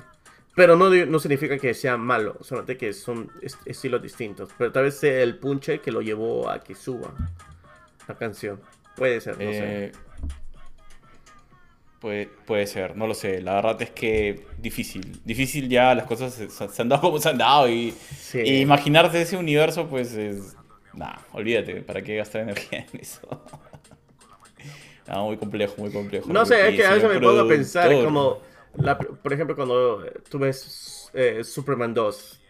Pero 0.54 0.74
no, 0.76 0.88
no 0.90 1.18
significa 1.18 1.58
que 1.58 1.72
sea 1.74 1.96
malo, 1.96 2.36
solamente 2.40 2.76
que 2.78 2.92
son 2.92 3.30
est- 3.42 3.60
estilos 3.66 4.02
distintos. 4.02 4.50
Pero 4.58 4.72
tal 4.72 4.84
vez 4.84 4.98
sea 4.98 5.20
el 5.22 5.38
punche 5.38 5.80
que 5.80 5.92
lo 5.92 6.00
llevó 6.02 6.48
a 6.50 6.60
que 6.62 6.74
suba 6.74 7.12
la 8.08 8.14
canción. 8.16 8.60
Puede 8.96 9.20
ser, 9.20 9.34
no 9.34 9.50
sé. 9.52 9.84
Eh, 9.84 9.92
puede, 12.00 12.26
puede 12.46 12.66
ser, 12.66 12.96
no 12.96 13.06
lo 13.06 13.14
sé. 13.14 13.40
La 13.42 13.54
verdad 13.56 13.80
es 13.82 13.90
que 13.90 14.46
difícil. 14.58 15.20
Difícil 15.24 15.68
ya 15.68 15.94
las 15.94 16.06
cosas 16.06 16.34
se, 16.34 16.48
se 16.50 16.82
han 16.82 16.88
dado 16.88 17.02
como 17.02 17.18
se 17.18 17.28
han 17.28 17.38
dado. 17.38 17.68
Y, 17.68 17.92
Sí. 18.18 18.40
y 18.44 18.60
imaginarse 18.60 19.20
ese 19.22 19.36
universo, 19.36 19.88
pues 19.88 20.14
es. 20.14 20.56
Nah, 20.96 21.16
olvídate, 21.32 21.82
¿para 21.82 22.02
qué 22.02 22.16
gastar 22.16 22.42
energía 22.42 22.86
en 22.92 23.00
eso? 23.00 23.20
No, 25.06 25.24
muy 25.26 25.36
complejo, 25.36 25.74
muy 25.78 25.90
complejo. 25.92 26.32
No 26.32 26.46
sé, 26.46 26.68
es 26.68 26.74
que 26.76 26.86
a 26.86 26.94
veces 26.94 27.08
me 27.08 27.20
pongo 27.20 27.40
a 27.40 27.48
pensar 27.48 27.90
como, 28.04 28.40
la- 28.76 28.98
por 28.98 29.32
ejemplo, 29.32 29.54
cuando 29.54 30.02
tú 30.30 30.38
ves 30.38 31.10
eh, 31.14 31.44
Superman 31.44 31.92
2. 31.94 32.40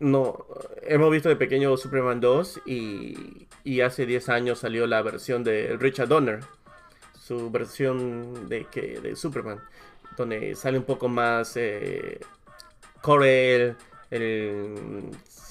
No, 0.00 0.46
hemos 0.82 1.10
visto 1.10 1.28
de 1.28 1.34
pequeño 1.34 1.76
Superman 1.76 2.20
2 2.20 2.60
y, 2.66 3.48
y 3.64 3.80
hace 3.80 4.06
10 4.06 4.28
años 4.28 4.60
salió 4.60 4.86
la 4.86 5.02
versión 5.02 5.42
de 5.42 5.76
Richard 5.76 6.06
Donner, 6.08 6.40
su 7.18 7.50
versión 7.50 8.48
de, 8.48 8.66
que, 8.66 9.00
de 9.00 9.16
Superman, 9.16 9.60
donde 10.16 10.54
sale 10.54 10.78
un 10.78 10.84
poco 10.84 11.08
más 11.08 11.56
eh, 11.56 12.20
Corel, 13.02 13.74
el- 14.10 15.10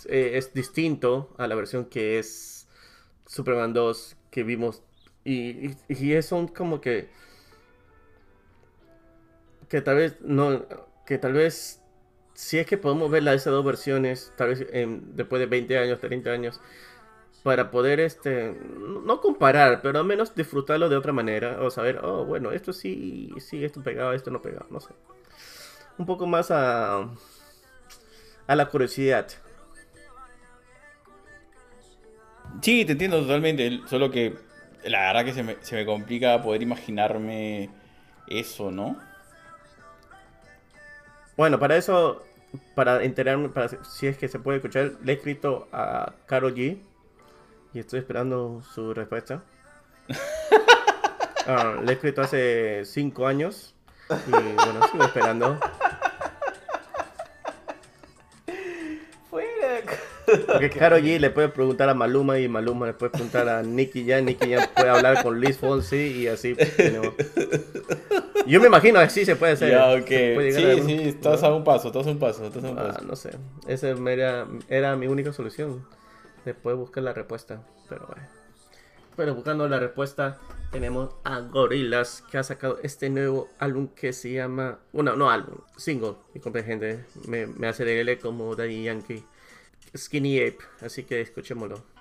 eh, 0.09 0.37
es 0.37 0.53
distinto 0.53 1.33
a 1.37 1.47
la 1.47 1.55
versión 1.55 1.85
que 1.85 2.19
es 2.19 2.67
Superman 3.25 3.73
2 3.73 4.17
que 4.31 4.43
vimos. 4.43 4.83
Y, 5.25 5.67
y, 5.69 5.77
y 5.89 6.19
como 6.55 6.81
que 6.81 7.09
que 9.69 9.81
tal 9.81 9.97
vez 9.97 10.17
no 10.21 10.65
que 11.05 11.17
tal 11.17 11.33
vez 11.33 11.81
si 12.33 12.59
es 12.59 12.67
que 12.67 12.77
podemos 12.77 13.09
ver 13.11 13.23
la- 13.23 13.33
esas 13.33 13.51
dos 13.53 13.65
versiones 13.65 14.31
tal 14.37 14.49
vez 14.49 14.67
después 15.15 15.39
de 15.39 15.45
20 15.47 15.77
años 15.77 15.99
30 15.99 16.31
años 16.31 16.59
para 17.43 17.71
poder 17.71 17.99
este 17.99 18.55
no 19.05 19.21
comparar 19.21 19.81
pero 19.81 19.99
al 19.99 20.05
menos 20.05 20.35
disfrutarlo 20.35 20.89
de 20.89 20.97
otra 20.97 21.13
manera 21.13 21.61
o 21.61 21.69
saber 21.71 21.99
oh 22.03 22.25
bueno 22.25 22.51
esto 22.51 22.73
sí 22.73 23.31
sí 23.39 23.63
esto 23.63 23.83
pegaba 23.83 24.15
esto 24.15 24.31
no 24.31 24.41
pegaba 24.41 24.67
no 24.69 24.79
sé. 24.79 24.89
Un 25.97 26.05
poco 26.05 26.27
más 26.27 26.51
a 26.51 27.09
a 28.47 28.55
la 28.55 28.69
curiosidad 28.69 29.27
Sí, 32.61 32.85
te 32.85 32.93
entiendo 32.93 33.21
totalmente. 33.21 33.81
Solo 33.87 34.11
que 34.11 34.35
la 34.83 34.99
verdad 35.01 35.25
que 35.25 35.33
se 35.33 35.43
me, 35.43 35.57
se 35.61 35.75
me 35.75 35.85
complica 35.85 36.41
poder 36.41 36.61
imaginarme 36.61 37.69
eso, 38.27 38.71
¿no? 38.71 38.97
Bueno, 41.35 41.59
para 41.59 41.77
eso, 41.77 42.23
para 42.73 43.03
enterarme, 43.03 43.49
para 43.49 43.69
si 43.83 44.07
es 44.07 44.17
que 44.17 44.27
se 44.27 44.39
puede 44.39 44.57
escuchar, 44.57 44.93
le 45.03 45.13
he 45.13 45.15
escrito 45.15 45.67
a 45.71 46.13
Karol 46.25 46.55
G 46.55 46.79
y 47.73 47.79
estoy 47.79 47.99
esperando 47.99 48.61
su 48.73 48.93
respuesta. 48.93 49.43
Ah, 51.49 51.77
le 51.81 51.91
he 51.91 51.93
escrito 51.93 52.21
hace 52.21 52.83
cinco 52.83 53.25
años 53.25 53.73
y 54.27 54.31
bueno, 54.31 54.85
sigo 54.91 55.05
esperando. 55.05 55.57
Porque 60.47 60.69
Karol 60.69 61.01
G 61.01 61.19
le 61.19 61.29
puede 61.29 61.49
preguntar 61.49 61.87
a 61.89 61.93
Maluma 61.93 62.37
y 62.39 62.47
Maluma 62.47 62.87
le 62.87 62.93
puede 62.93 63.11
preguntar 63.11 63.47
a 63.47 63.63
Nicky 63.63 64.05
Jam, 64.07 64.25
Nicky 64.25 64.53
Jam 64.53 64.67
puede 64.75 64.89
hablar 64.89 65.23
con 65.23 65.39
Luis 65.39 65.57
Fonsi 65.57 65.95
y 65.95 66.27
así. 66.27 66.55
tenemos- 66.55 67.13
Yo 68.45 68.59
me 68.61 68.67
imagino 68.67 68.99
así 68.99 69.25
se 69.25 69.35
puede 69.35 69.53
hacer. 69.53 69.71
Ya, 69.71 69.91
se 69.93 69.99
ok. 70.01 70.35
puede 70.35 70.51
Sí, 70.51 70.81
sí, 70.85 70.93
estás 71.09 71.43
a 71.43 71.53
un 71.53 71.63
paso, 71.63 71.87
estás 71.87 72.07
a 72.07 72.09
un 72.11 72.19
paso, 72.19 72.45
estás 72.45 72.63
a 72.63 72.69
un 72.69 72.77
Ah, 72.79 72.83
paso. 72.93 73.05
no 73.05 73.15
sé. 73.15 73.31
Esa 73.67 73.89
era, 73.89 74.47
era 74.69 74.95
mi 74.95 75.07
única 75.07 75.33
solución. 75.33 75.85
Después 76.45 76.75
buscar 76.77 77.03
la 77.03 77.13
respuesta. 77.13 77.61
Pero 77.89 78.05
bueno. 78.07 78.23
Pero 79.15 79.33
buscando 79.33 79.67
la 79.67 79.79
respuesta, 79.79 80.37
tenemos 80.71 81.09
a 81.23 81.39
Gorillaz 81.39 82.21
que 82.29 82.37
ha 82.37 82.43
sacado 82.43 82.77
este 82.83 83.09
nuevo 83.09 83.49
álbum 83.59 83.87
que 83.87 84.13
se 84.13 84.31
llama. 84.31 84.77
Bueno, 84.93 85.15
no 85.15 85.29
álbum, 85.31 85.57
single. 85.75 86.13
Disculpe, 86.33 86.63
gente. 86.63 87.03
Me, 87.27 87.47
me 87.47 87.67
hace 87.67 87.83
leerle 87.83 88.19
como 88.19 88.55
Daddy 88.55 88.83
Yankee. 88.83 89.23
Skinny 89.95 90.39
Ape. 90.39 90.59
Así 90.81 91.03
que 91.03 91.21
escuchémoslo. 91.21 91.96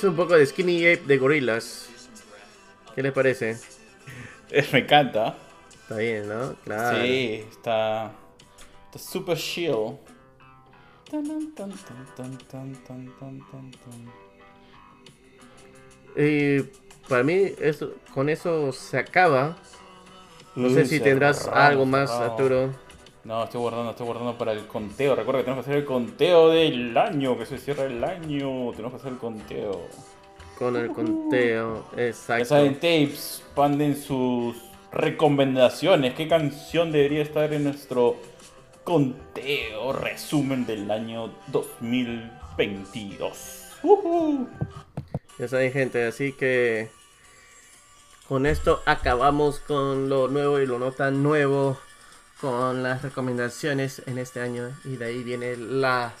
es 0.00 0.04
un 0.04 0.16
poco 0.16 0.34
de 0.34 0.46
Skinny 0.46 0.86
Ape 0.86 1.04
de 1.04 1.18
gorilas. 1.18 1.88
¿Qué 2.94 3.02
les 3.02 3.12
parece? 3.12 3.58
Me 4.72 4.78
encanta. 4.78 5.36
Está 5.70 5.96
bien, 5.96 6.26
¿no? 6.26 6.54
Sí, 7.02 7.44
está. 7.50 8.10
Está 8.86 8.98
super 8.98 9.36
chill. 9.36 9.98
Y 16.16 16.60
para 17.06 17.22
mí, 17.22 17.52
con 18.14 18.30
eso 18.30 18.72
se 18.72 18.98
acaba. 18.98 19.58
No 20.56 20.70
sé 20.70 20.84
mm, 20.84 20.86
si 20.86 21.00
tendrás 21.00 21.46
algo 21.46 21.84
más. 21.84 22.10
Arturo. 22.10 22.72
No, 23.24 23.44
estoy 23.44 23.60
guardando, 23.60 23.90
estoy 23.90 24.06
guardando 24.06 24.38
para 24.38 24.52
el 24.52 24.66
conteo. 24.66 25.14
Recuerda 25.14 25.40
que 25.40 25.44
tenemos 25.44 25.64
que 25.64 25.70
hacer 25.70 25.82
el 25.82 25.86
conteo 25.86 26.48
del 26.48 26.96
año, 26.96 27.36
que 27.36 27.44
se 27.44 27.58
cierra 27.58 27.84
el 27.84 28.02
año. 28.02 28.70
Tenemos 28.72 28.92
que 28.92 28.96
hacer 28.96 29.12
el 29.12 29.18
conteo. 29.18 29.82
Con 30.58 30.76
el 30.76 30.88
conteo. 30.88 31.84
Ya 31.96 32.06
Exacto. 32.06 32.46
saben, 32.46 32.74
tapes, 32.74 33.44
manden 33.54 33.96
sus 33.96 34.56
recomendaciones. 34.92 36.14
¿Qué 36.14 36.28
canción 36.28 36.92
debería 36.92 37.22
estar 37.22 37.52
en 37.52 37.64
nuestro 37.64 38.16
conteo, 38.84 39.92
resumen 39.92 40.64
del 40.66 40.90
año 40.90 41.30
2022? 41.48 43.72
Ujú. 43.82 44.48
Ya 45.38 45.48
saben, 45.48 45.72
gente. 45.72 46.06
Así 46.06 46.32
que 46.32 46.88
con 48.28 48.46
esto 48.46 48.80
acabamos 48.86 49.58
con 49.60 50.08
lo 50.08 50.28
nuevo 50.28 50.58
y 50.60 50.66
lo 50.66 50.78
no 50.78 50.92
tan 50.92 51.22
nuevo. 51.22 51.78
Con 52.40 52.82
las 52.82 53.02
recomendaciones 53.02 54.02
en 54.06 54.18
este 54.18 54.40
año. 54.40 54.74
Y 54.84 54.96
de 54.96 55.04
ahí 55.06 55.22
viene 55.22 55.56
las. 55.56 56.12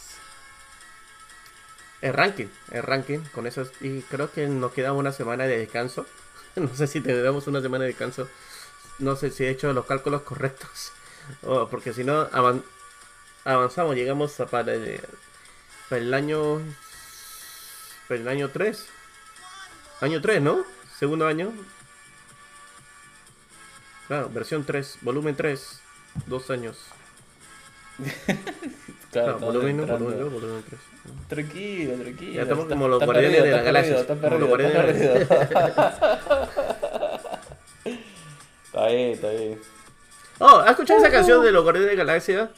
El 2.02 2.12
ranking. 2.14 2.48
El 2.70 2.82
ranking. 2.82 3.20
Con 3.34 3.46
eso. 3.46 3.66
Y 3.80 4.02
creo 4.02 4.30
que 4.30 4.46
nos 4.46 4.72
queda 4.72 4.92
una 4.92 5.12
semana 5.12 5.44
de 5.44 5.58
descanso. 5.58 6.06
No 6.56 6.74
sé 6.74 6.88
si 6.88 7.00
tendremos 7.00 7.46
una 7.46 7.60
semana 7.62 7.84
de 7.84 7.90
descanso. 7.90 8.28
No 8.98 9.14
sé 9.14 9.30
si 9.30 9.44
he 9.44 9.50
hecho 9.50 9.72
los 9.72 9.86
cálculos 9.86 10.22
correctos. 10.22 10.92
O 11.42 11.68
porque 11.68 11.92
si 11.92 12.02
no, 12.02 12.28
avan- 12.32 12.64
avanzamos. 13.44 13.94
Llegamos 13.94 14.38
a 14.40 14.46
para 14.46 14.74
el, 14.74 16.14
año. 16.14 16.60
Para 18.08 18.20
el 18.20 18.28
año 18.28 18.48
3. 18.48 18.86
Año 20.00 20.20
3, 20.20 20.42
¿no? 20.42 20.64
Segundo 20.98 21.26
año. 21.28 21.52
Claro, 24.08 24.28
versión 24.30 24.64
3, 24.64 24.98
volumen 25.02 25.36
3. 25.36 25.80
Dos 26.26 26.50
años. 26.50 26.78
Claro, 29.10 29.32
estamos 29.32 29.54
volumen 29.54 29.74
1, 29.74 29.82
entrando. 29.82 30.04
volumen 30.04 30.30
2, 30.30 30.40
volumen 30.40 30.64
3. 30.68 30.80
Tranquilo, 31.28 31.94
tranquilo. 31.94 32.32
Ya 32.32 32.42
estamos 32.42 32.66
como 32.66 32.86
los 32.86 33.04
guardianes 33.04 33.42
de 33.42 33.50
la 33.50 33.62
galaxia. 33.62 33.98
Está 33.98 34.14
Como 34.16 34.38
los 34.38 34.48
perdido, 34.50 34.82
está 34.82 34.86
perdido. 34.86 35.14
Está 38.66 38.86
bien, 38.86 39.10
está 39.10 39.30
bien. 39.30 39.58
Oh, 40.38 40.58
¿has 40.60 40.70
escuchado 40.70 41.00
esa 41.00 41.10
canción 41.10 41.42
de 41.42 41.50
los 41.50 41.64
guardianes 41.64 41.90
de 41.90 41.96
la 41.96 42.04
galaxia? 42.04 42.50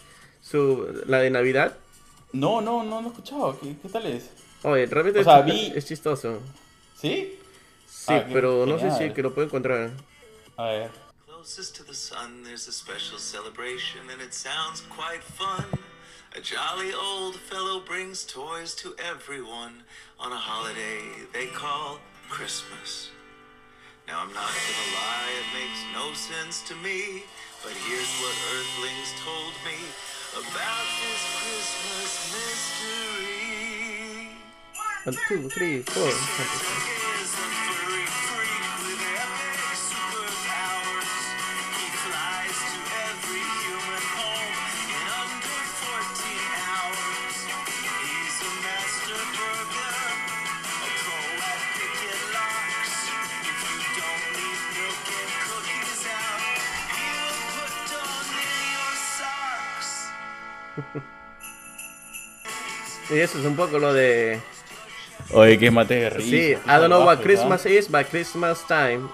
Su, 0.42 1.02
la 1.06 1.20
de 1.20 1.30
Navidad. 1.30 1.72
No, 2.32 2.60
no, 2.60 2.82
no, 2.82 3.00
no 3.00 3.06
he 3.08 3.10
escuchado. 3.10 3.58
¿Qué, 3.58 3.74
qué 3.80 3.88
tal 3.88 4.04
es? 4.06 4.28
Oye, 4.62 4.84
realmente 4.86 5.20
O 5.20 5.24
sea, 5.24 5.38
es, 5.40 5.46
vi- 5.46 5.72
es 5.74 5.86
chistoso. 5.86 6.38
¿Sí? 7.00 7.38
Sí, 7.86 8.12
Ah, 8.12 8.26
pero 8.30 8.66
no 8.66 8.78
sé 8.78 8.90
si 8.90 9.10
que 9.14 9.22
lo 9.22 9.32
puedo 9.32 9.46
encontrar. 9.46 9.88
A 10.58 10.64
ver. 10.66 10.90
Closest 11.42 11.74
to 11.74 11.82
the 11.82 11.92
sun, 11.92 12.44
there's 12.44 12.68
a 12.68 12.72
special 12.72 13.18
celebration, 13.18 14.02
and 14.12 14.22
it 14.22 14.32
sounds 14.32 14.80
quite 14.82 15.24
fun. 15.24 15.64
A 16.36 16.40
jolly 16.40 16.92
old 16.94 17.34
fellow 17.34 17.80
brings 17.80 18.22
toys 18.22 18.76
to 18.76 18.94
everyone 19.10 19.82
on 20.20 20.30
a 20.30 20.36
holiday 20.36 21.02
they 21.32 21.46
call 21.46 21.98
Christmas. 22.28 23.10
Now, 24.06 24.20
I'm 24.20 24.32
not 24.32 24.54
gonna 24.54 24.94
lie, 24.94 25.34
it 25.42 25.50
makes 25.58 25.82
no 25.92 26.14
sense 26.14 26.62
to 26.68 26.76
me, 26.76 27.24
but 27.64 27.72
here's 27.72 28.12
what 28.22 28.36
Earthlings 28.54 29.10
told 29.26 29.54
me 29.66 29.82
about 30.38 30.86
this 31.02 31.22
Christmas 31.42 32.12
mystery. 32.38 33.50
One, 35.02 35.18
two, 35.26 35.48
three, 35.48 35.82
four. 35.82 37.01
Y 63.12 63.18
eso 63.20 63.38
es 63.38 63.44
un 63.44 63.56
poco 63.56 63.78
lo 63.78 63.92
de. 63.92 64.40
Oye, 65.30 65.58
que 65.58 65.70
mate 65.70 65.94
de 65.94 66.10
risa. 66.10 66.30
Sí, 66.30 66.52
I 66.52 66.70
don't 66.78 66.86
know 66.86 67.04
what 67.04 67.20
Christmas 67.20 67.64
is, 67.66 67.88
but 67.90 68.06
Christmas 68.10 68.66
time. 68.66 69.08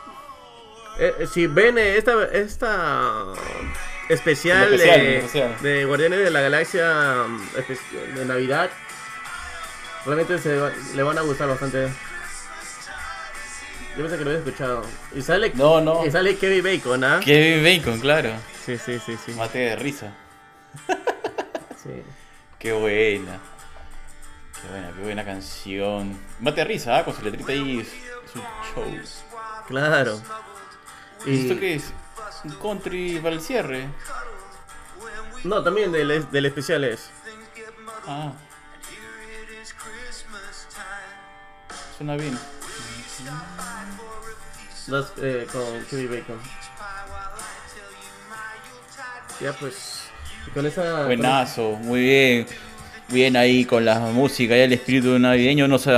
Eh, 0.99 1.15
eh, 1.21 1.27
si 1.33 1.47
ven 1.47 1.79
eh, 1.79 1.97
esta, 1.97 2.25
esta 2.33 3.25
especial, 4.09 4.71
de, 4.77 5.17
especial. 5.19 5.57
de 5.61 5.85
Guardianes 5.85 6.19
de 6.21 6.31
la 6.31 6.41
Galaxia 6.41 7.25
espe- 7.57 8.15
de 8.15 8.25
Navidad, 8.25 8.71
realmente 10.05 10.39
se 10.39 10.59
le 10.97 11.03
van 11.03 11.19
a 11.19 11.21
gustar 11.23 11.47
bastante. 11.49 11.89
Yo 13.97 14.03
pensé 14.05 14.17
que 14.19 14.25
lo 14.25 14.31
había 14.31 14.39
escuchado. 14.45 14.83
Y 15.15 15.23
sale, 15.23 15.53
No, 15.55 15.81
no. 15.81 16.05
Y 16.07 16.11
sale 16.11 16.37
Kevin 16.37 16.63
Bacon, 16.65 17.05
¿ah? 17.05 17.21
Kevin 17.25 17.65
Bacon, 17.65 18.01
claro. 18.01 18.31
Sí, 18.65 18.77
sí, 18.79 18.99
sí, 19.05 19.17
sí. 19.25 19.33
Mate 19.33 19.59
de 19.59 19.77
risa. 19.77 20.13
sí. 21.83 22.03
Qué 22.59 22.73
buena. 22.73 23.39
Qué 24.69 24.73
buena, 24.75 24.93
qué 24.93 25.03
buena 25.03 25.25
canción. 25.25 26.19
Mate 26.41 26.63
risa, 26.63 26.99
¿ah? 26.99 27.05
con 27.05 27.17
su 27.17 27.23
letrita 27.23 27.53
ahí. 27.53 27.79
Un 27.79 28.43
show. 28.75 28.85
Claro. 29.67 30.21
¿Y 31.25 31.41
esto 31.41 31.59
qué 31.59 31.77
es? 31.77 31.91
Un 32.45 32.51
country 32.57 33.19
para 33.19 33.35
el 33.35 33.41
cierre. 33.41 33.89
no, 35.45 35.63
también 35.63 35.91
del, 35.91 36.31
del 36.31 36.47
especial 36.47 36.85
es. 36.85 37.09
Ah. 38.07 38.33
Suena 41.97 42.17
bien. 42.17 42.39
Eh, 45.23 45.47
con 45.51 45.85
Kevin 45.91 46.11
Bacon. 46.11 46.41
Ya 49.41 49.53
pues. 49.55 50.11
y 50.47 50.51
con 50.51 50.67
esa. 50.67 51.07
Buenazo, 51.07 51.71
muy 51.73 52.01
bien. 52.01 52.47
Bien 53.11 53.37
ahí 53.37 53.65
con 53.65 53.87
la 53.87 53.99
música 54.01 54.55
y 54.55 54.61
el 54.61 54.73
espíritu 54.75 55.19
navideño 55.19 55.67
nos, 55.67 55.89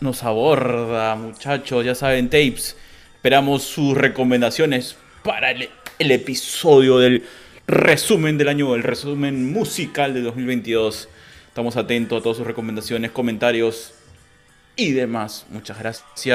nos 0.00 0.22
aborda, 0.22 1.14
muchachos. 1.16 1.82
Ya 1.84 1.94
saben, 1.94 2.28
tapes. 2.28 2.76
Esperamos 3.14 3.62
sus 3.62 3.96
recomendaciones 3.96 4.96
para 5.24 5.50
el, 5.50 5.70
el 5.98 6.10
episodio 6.10 6.98
del 6.98 7.24
resumen 7.66 8.36
del 8.36 8.48
año, 8.48 8.74
el 8.74 8.82
resumen 8.82 9.50
musical 9.50 10.12
de 10.12 10.20
2022. 10.20 11.08
Estamos 11.48 11.76
atentos 11.78 12.20
a 12.20 12.22
todas 12.22 12.36
sus 12.36 12.46
recomendaciones, 12.46 13.12
comentarios 13.12 13.94
y 14.76 14.92
demás. 14.92 15.46
Muchas 15.48 15.78
gracias. 15.78 16.06
Y 16.26 16.30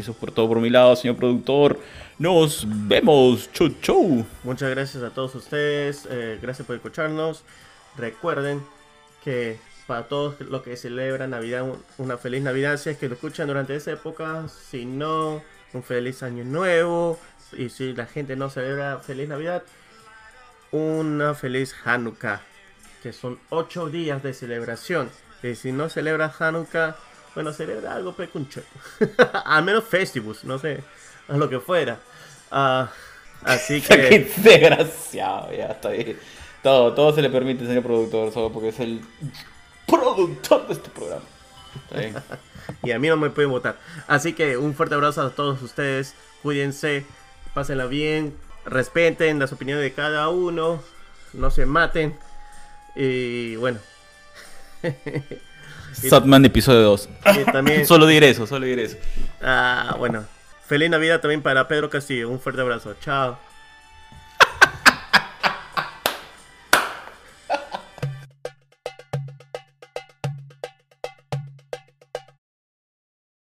eso 0.00 0.12
es 0.12 0.16
por 0.16 0.32
todo 0.32 0.48
por 0.48 0.60
mi 0.60 0.70
lado, 0.70 0.96
señor 0.96 1.16
productor. 1.16 1.78
Nos 2.18 2.66
vemos. 2.66 3.52
Chau, 3.52 3.68
chau. 3.82 4.24
Muchas 4.44 4.70
gracias 4.70 5.02
a 5.02 5.10
todos 5.10 5.34
ustedes. 5.34 6.08
eh, 6.10 6.38
gracias 6.40 6.66
por 6.66 6.74
escucharnos. 6.74 7.44
Recuerden 7.98 8.62
que 9.22 9.58
para 9.86 10.04
todos 10.08 10.40
los 10.40 10.62
que 10.62 10.76
celebran 10.76 11.30
Navidad, 11.30 11.62
un- 11.62 11.82
una 11.98 12.16
feliz 12.18 12.42
Navidad. 12.42 12.76
Si 12.78 12.90
es 12.90 12.96
que 12.98 13.08
lo 13.08 13.14
escuchan 13.14 13.46
durante 13.48 13.74
esa 13.76 13.92
época. 13.92 14.46
Si 14.48 14.84
no, 14.86 15.42
un 15.72 15.82
feliz 15.82 16.22
año 16.22 16.44
nuevo. 16.44 17.18
Y 17.52 17.68
si 17.68 17.92
la 17.94 18.06
gente 18.06 18.34
no 18.36 18.50
celebra 18.50 18.98
feliz 18.98 19.28
Navidad, 19.28 19.62
una 20.72 21.34
feliz 21.34 21.74
Hanukkah. 21.84 22.40
Que 23.02 23.12
son 23.12 23.38
ocho 23.50 23.88
días 23.90 24.22
de 24.22 24.32
celebración. 24.34 25.10
Y 25.42 25.54
si 25.54 25.72
no 25.72 25.88
celebra 25.90 26.32
Hanukkah, 26.38 26.96
bueno, 27.34 27.52
celebra 27.52 27.94
algo 27.94 28.14
pecuncho. 28.14 28.62
Al 29.44 29.62
menos 29.64 29.84
Festivus, 29.84 30.44
no 30.44 30.58
sé, 30.58 30.82
a 31.28 31.36
lo 31.36 31.48
que 31.48 31.60
fuera. 31.60 31.98
Ah, 32.50 32.90
así 33.42 33.80
Qué 33.88 33.96
que. 34.34 34.40
desgraciado, 34.42 35.52
ya 35.52 35.66
está 35.66 35.90
bien. 35.90 36.18
Todo, 36.62 36.94
todo 36.94 37.14
se 37.14 37.20
le 37.20 37.28
permite, 37.28 37.66
señor 37.66 37.82
productor, 37.82 38.32
solo 38.32 38.50
porque 38.50 38.68
es 38.68 38.80
el 38.80 39.02
productor 39.86 40.66
de 40.66 40.72
este 40.74 40.90
programa. 40.90 41.24
Y 42.82 42.92
a 42.92 42.98
mí 42.98 43.08
no 43.08 43.18
me 43.18 43.28
pueden 43.28 43.50
votar. 43.50 43.76
Así 44.06 44.32
que 44.32 44.56
un 44.56 44.74
fuerte 44.74 44.94
abrazo 44.94 45.20
a 45.20 45.30
todos 45.30 45.60
ustedes. 45.60 46.14
Cuídense, 46.42 47.04
pásenla 47.52 47.84
bien, 47.84 48.34
respeten 48.64 49.38
las 49.38 49.52
opiniones 49.52 49.82
de 49.84 49.92
cada 49.92 50.30
uno, 50.30 50.82
no 51.34 51.50
se 51.50 51.66
maten. 51.66 52.16
Y 52.96 53.56
bueno, 53.56 53.80
Satman 55.92 56.44
episodio 56.44 56.80
2. 56.82 57.08
y 57.40 57.44
también, 57.52 57.86
Solo 57.86 58.06
diré 58.06 58.30
eso, 58.30 58.46
solo 58.46 58.66
diré 58.66 58.84
eso. 58.84 58.96
ah, 59.42 59.96
bueno, 59.98 60.24
feliz 60.66 60.88
Navidad 60.90 61.20
también 61.20 61.42
para 61.42 61.68
Pedro 61.68 61.90
Castillo. 61.90 62.28
Un 62.30 62.40
fuerte 62.40 62.60
abrazo. 62.62 62.94
Chao. 63.00 63.38